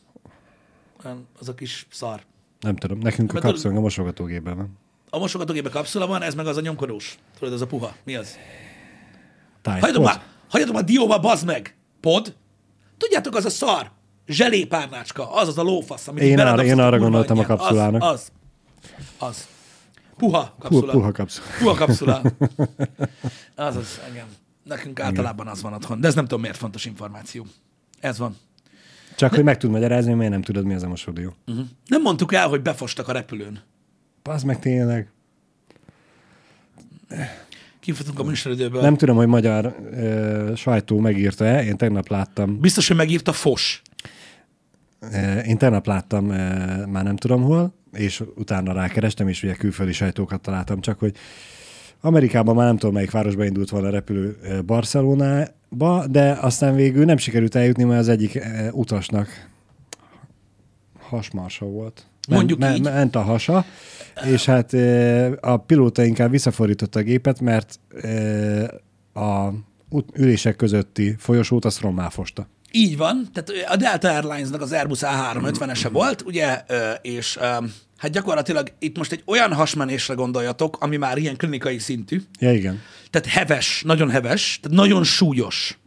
[1.39, 2.23] Az a kis szar.
[2.61, 2.99] Nem tudom.
[2.99, 4.79] Nekünk a Mert tudod- kapszulánk a mosogatógépben van.
[5.11, 7.19] A mosogatógébe kapszula van, ez meg az a nyomkodós.
[7.39, 7.95] Tudod, az a puha.
[8.05, 8.37] Mi az?
[9.63, 11.77] Tide Hagyjatok már, hagyjatok már dióba, bazd meg!
[12.01, 12.37] Pod?
[12.97, 13.91] Tudjátok, az a szar.
[14.31, 17.57] Zselépárnácska, az az a lófasz, amit Én arra- én a arra gondoltam a anyján.
[17.57, 18.03] kapszulának.
[18.03, 18.31] Az,
[19.19, 19.29] az.
[19.29, 19.47] az.
[20.17, 20.93] Puha kapszula.
[20.93, 21.47] puha kapszula.
[21.59, 22.23] Puha kapszula.
[23.55, 24.27] Az az, igen.
[24.65, 26.01] Nekünk általában az van otthon.
[26.01, 27.47] De ez nem tudom, miért fontos információ.
[28.01, 28.37] Ez van.
[29.17, 31.35] Csak, hogy meg tud magyarázni, miért nem tudod, mi az a mosódió.
[31.47, 31.65] Uh-huh.
[31.87, 33.61] Nem mondtuk el, hogy befostak a repülőn.
[34.23, 35.09] Pazd meg tényleg.
[37.81, 38.81] Kifutunk a műsoridőből.
[38.81, 41.65] Nem tudom, hogy magyar ö, sajtó megírta-e.
[41.65, 43.83] Én tegnap láttam Biztos, hogy megírta fos.
[45.47, 46.25] Én tegnap láttam,
[46.87, 51.17] már nem tudom hol, és utána rákerestem, és ugye külföldi sajtókat találtam, csak hogy
[52.01, 54.37] Amerikában már nem tudom, melyik városba indult volna a repülő
[54.67, 58.41] Barcelonába, de aztán végül nem sikerült eljutni, mert az egyik
[58.73, 59.51] utasnak
[60.99, 62.07] hasmarsa volt.
[62.29, 62.83] Mondjuk Men- így.
[62.83, 63.65] Ment a hasa,
[64.33, 64.73] és hát
[65.41, 67.81] a pilóta inkább visszafordította a gépet, mert
[69.15, 69.49] a
[70.15, 72.49] ülések közötti folyosót azt rommá fosta.
[72.73, 76.65] Így van, tehát a Delta Airlines-nak az Airbus A350-ese volt, ugye,
[77.03, 77.39] és
[77.97, 82.81] hát gyakorlatilag itt most egy olyan hasmenésre gondoljatok, ami már ilyen klinikai szintű, Ja, igen.
[83.11, 85.79] tehát heves, nagyon heves, tehát nagyon súlyos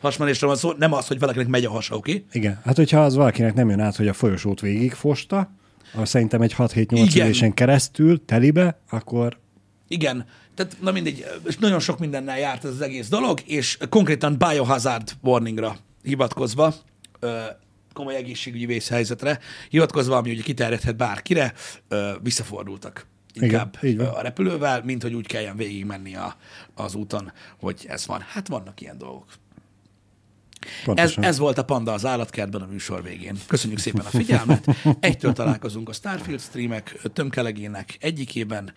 [0.00, 2.12] hasmenésre van szó, nem az, hogy valakinek megy a hasa, oké?
[2.12, 2.24] Okay?
[2.32, 5.50] Igen, hát hogyha az valakinek nem jön át, hogy a folyosót végig fosta,
[5.94, 7.24] az szerintem egy 6-7-8 Igen.
[7.26, 9.38] ülésen keresztül telibe, akkor
[9.88, 14.38] Igen, tehát na mindegy, és nagyon sok mindennel járt ez az egész dolog, és konkrétan
[14.38, 16.74] biohazard warningra hivatkozva,
[17.92, 19.38] komoly egészségügyi vészhelyzetre
[19.68, 21.52] hivatkozva, ami ugye kiterjedhet bárkire,
[22.22, 24.06] visszafordultak inkább így van.
[24.06, 26.36] a repülővel, mint hogy úgy kelljen végig menni a,
[26.74, 28.20] az úton, hogy ez van.
[28.20, 29.26] Hát vannak ilyen dolgok.
[30.60, 31.24] Ez, pontosan.
[31.24, 33.36] ez volt a Panda az állatkertben a műsor végén.
[33.46, 34.66] Köszönjük szépen a figyelmet.
[35.00, 38.72] Egytől találkozunk a Starfield streamek tömkelegének egyikében.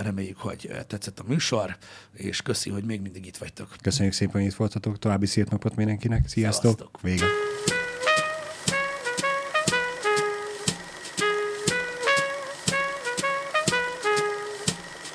[0.00, 1.76] Reméljük, hogy tetszett a műsor,
[2.12, 3.76] és köszi, hogy még mindig itt vagytok.
[3.82, 4.98] Köszönjük szépen, hogy itt voltatok.
[4.98, 6.28] További szép napot mindenkinek.
[6.28, 6.76] Sziasztok.
[6.78, 7.00] Szevasztok.
[7.02, 7.24] Vége.